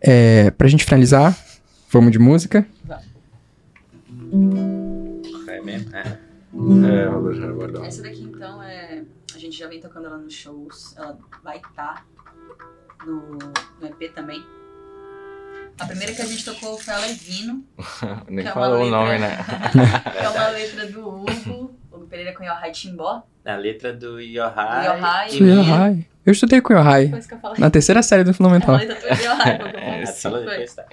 É, 0.00 0.50
pra 0.50 0.66
gente 0.66 0.84
finalizar, 0.84 1.38
vamos 1.88 2.10
de 2.10 2.18
música. 2.18 2.66
É 5.46 5.60
mesmo? 5.60 5.96
É. 5.96 6.00
É, 6.02 7.06
Robert 7.06 7.38
Gardel. 7.38 7.84
Essa 7.84 8.02
daqui, 8.02 8.24
então, 8.24 8.60
é. 8.60 9.04
A 9.32 9.38
gente 9.38 9.56
já 9.56 9.68
vem 9.68 9.78
tocando 9.80 10.06
ela 10.06 10.18
nos 10.18 10.34
shows. 10.34 10.96
Ela 10.96 11.16
vai 11.44 11.58
estar 11.58 12.04
no, 13.06 13.38
no 13.38 13.86
EP 13.86 14.12
também. 14.12 14.44
A 15.78 15.86
primeira 15.86 16.12
que 16.12 16.22
a 16.22 16.26
gente 16.26 16.44
tocou 16.44 16.76
foi 16.76 16.92
a 16.92 16.98
Levino, 16.98 17.64
Nem 18.28 18.44
é 18.44 18.50
falou 18.52 18.80
o 18.80 18.82
letra. 18.82 18.98
nome, 18.98 19.18
né? 19.18 19.38
que 20.12 20.18
é 20.18 20.28
uma 20.28 20.48
letra 20.48 20.86
do 20.88 21.08
Hugo, 21.08 21.74
Hugo 21.90 22.06
Pereira 22.06 22.34
com 22.34 22.42
Yohai 22.42 22.72
Timbó. 22.72 23.22
A 23.44 23.54
letra 23.56 23.92
do 23.92 24.14
Do 24.14 24.20
Yohai. 24.20 24.86
Yohai. 24.86 25.30
Do. 25.30 25.46
Yohai. 25.46 26.06
Eu 26.24 26.32
estudei 26.32 26.60
com 26.60 26.72
o 26.72 26.76
Yohai 26.76 27.10
na 27.58 27.68
terceira 27.70 28.02
série 28.02 28.22
do 28.24 28.30
É 28.30 28.32
Fundamental. 28.32 28.76
Yohai, 28.76 28.86
o 28.86 28.98
que 28.98 29.76
eu 29.76 29.80
É, 29.80 30.06
falei. 30.06 30.06
fala 30.06 30.38
Foi. 30.38 30.50
depois, 30.50 30.74
tá? 30.74 30.84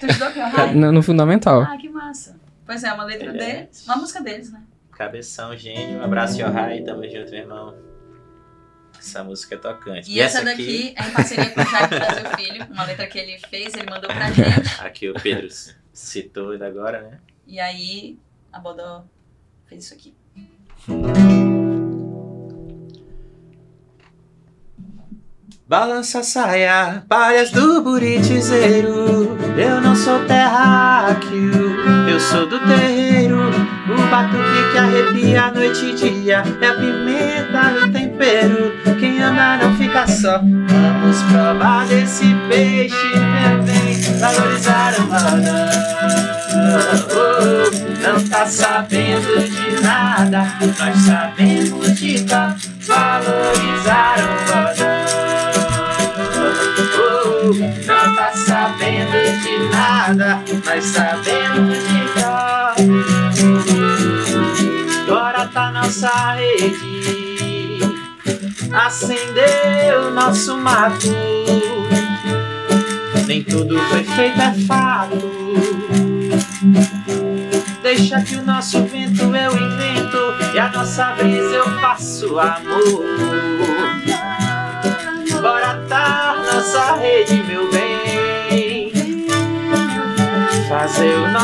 Tu 0.00 0.06
estudou 0.06 0.30
com 0.32 0.38
Yohai? 0.38 0.74
No, 0.74 0.92
no 0.92 1.02
Fundamental. 1.02 1.62
Ah, 1.62 1.76
que 1.76 1.88
massa. 1.88 2.36
Pois 2.64 2.84
é, 2.84 2.92
uma 2.92 3.04
letra 3.04 3.30
é- 3.30 3.32
deles. 3.32 3.84
Uma 3.86 3.96
música 3.96 4.20
deles, 4.22 4.52
né? 4.52 4.62
Cabeção, 4.92 5.56
gênio. 5.56 5.98
Um 5.98 6.04
abraço, 6.04 6.40
Yohai. 6.40 6.82
Tamo 6.82 7.02
junto, 7.08 7.30
meu 7.30 7.40
irmão. 7.40 7.74
Essa 8.96 9.22
música 9.24 9.56
é 9.56 9.58
tocante. 9.58 10.10
E, 10.10 10.20
essa 10.20 10.42
daqui 10.42 10.94
é 10.96 11.08
em 11.08 11.10
parceria 11.10 11.50
com 11.50 11.60
o 11.60 11.64
Jaime 11.66 11.88
Brasil 11.88 12.24
Filho, 12.36 12.66
uma 12.70 12.84
letra 12.84 13.06
que 13.06 13.18
ele 13.18 13.38
fez, 13.50 13.74
ele 13.74 13.90
mandou 13.90 14.08
pra 14.08 14.30
gente. 14.30 14.46
Aqui 14.80 15.10
o 15.10 15.14
Pedro 15.14 15.48
citou 15.92 16.52
ainda 16.52 16.66
agora, 16.66 17.02
né? 17.02 17.18
E 17.46 17.60
aí 17.60 18.18
a 18.52 18.58
Bodó 18.58 19.04
fez 19.66 19.84
isso 19.84 19.94
aqui. 19.94 20.14
Balança 25.74 26.20
a 26.20 26.22
saia, 26.22 27.02
palhas 27.08 27.50
do 27.50 27.82
buritizeiro. 27.82 29.36
Eu 29.56 29.80
não 29.80 29.96
sou 29.96 30.20
terráqueo, 30.20 31.74
eu 32.08 32.20
sou 32.20 32.46
do 32.46 32.60
terreiro. 32.60 33.40
O 33.40 34.02
batuque 34.08 34.70
que 34.70 34.78
arrepia 34.78 35.50
noite 35.50 35.86
e 35.86 35.94
dia 35.94 36.44
é 36.60 36.68
a 36.68 36.74
pimenta 36.74 37.70
do 37.70 37.92
tempero. 37.92 38.72
Quem 39.00 39.20
anda 39.20 39.56
não 39.56 39.76
fica 39.76 40.06
só. 40.06 40.38
Vamos 40.38 41.22
provar 41.22 41.84
desse 41.88 42.32
peixe, 42.48 42.94
meu 43.16 43.60
bem, 43.64 44.00
valorizar 44.20 44.94
o 45.00 45.06
balão. 45.08 45.70
Oh, 47.10 48.06
não 48.06 48.28
tá 48.28 48.46
sabendo 48.46 49.42
de 49.42 49.82
nada, 49.82 50.46
nós 50.78 50.96
sabemos 50.98 51.98
de 51.98 52.22
cá 52.22 52.54
valorizar 52.86 54.18
o. 54.80 54.83
nada, 60.08 60.42
nós 60.66 60.84
sabemos 60.84 61.78
cá. 62.14 62.74
Agora 65.02 65.46
tá 65.48 65.70
nossa 65.70 66.34
rede, 66.34 67.80
acendeu 68.72 70.10
nosso 70.12 70.56
mato. 70.58 71.08
Nem 73.26 73.42
tudo 73.42 73.78
foi 73.78 74.04
feito 74.04 74.40
é 74.40 74.54
fato. 74.66 75.32
Deixa 77.82 78.20
que 78.22 78.36
o 78.36 78.42
nosso 78.42 78.82
vento 78.84 79.22
eu 79.22 79.52
invento 79.52 80.54
e 80.54 80.58
a 80.58 80.68
nossa 80.70 81.12
brisa 81.12 81.54
eu 81.54 81.80
faço 81.80 82.38
amor. 82.38 83.04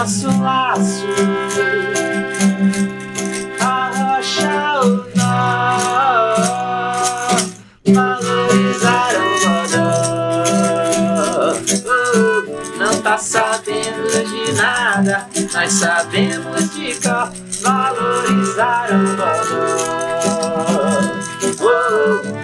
Nosso 0.00 0.28
laço. 0.40 1.04
Arrochar 3.60 4.80
o 4.82 5.04
nó. 5.14 5.76
Valorizar 7.86 9.12
o 9.16 9.22
bodó. 9.44 9.90
Não 12.78 12.94
tá 13.02 13.18
sabendo 13.18 14.08
de 14.24 14.52
nada, 14.54 15.28
nós 15.52 15.70
sabemos 15.70 16.70
de 16.74 16.94
cá. 16.94 17.30
Valorizar 17.60 18.88
o 18.92 18.98
bodó. 19.16 19.60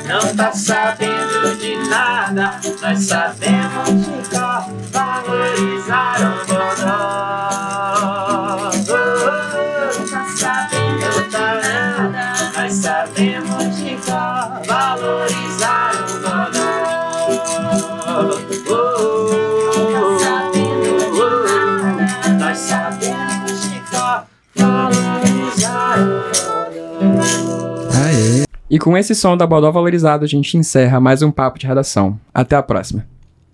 Não 0.07 0.37
tá 0.37 0.53
sabendo 0.53 1.57
de 1.57 1.77
nada, 1.88 2.61
nós 2.83 2.99
sabemos 3.01 4.05
de 4.05 4.29
cá 4.29 4.69
valorizar 4.92 6.21
o 6.21 6.47
bodó. 6.47 6.56
E 28.69 28.81
com 28.81 28.97
esse 28.97 29.15
som 29.15 29.37
da 29.37 29.47
Bodó 29.47 29.71
valorizado, 29.71 30.25
a 30.25 30.29
gente 30.29 30.57
encerra 30.57 30.99
mais 30.99 31.23
um 31.23 31.31
Papo 31.31 31.57
de 31.57 31.69
Redação. 31.69 32.19
Até 32.35 32.57
a 32.57 32.63
próxima. 32.63 33.07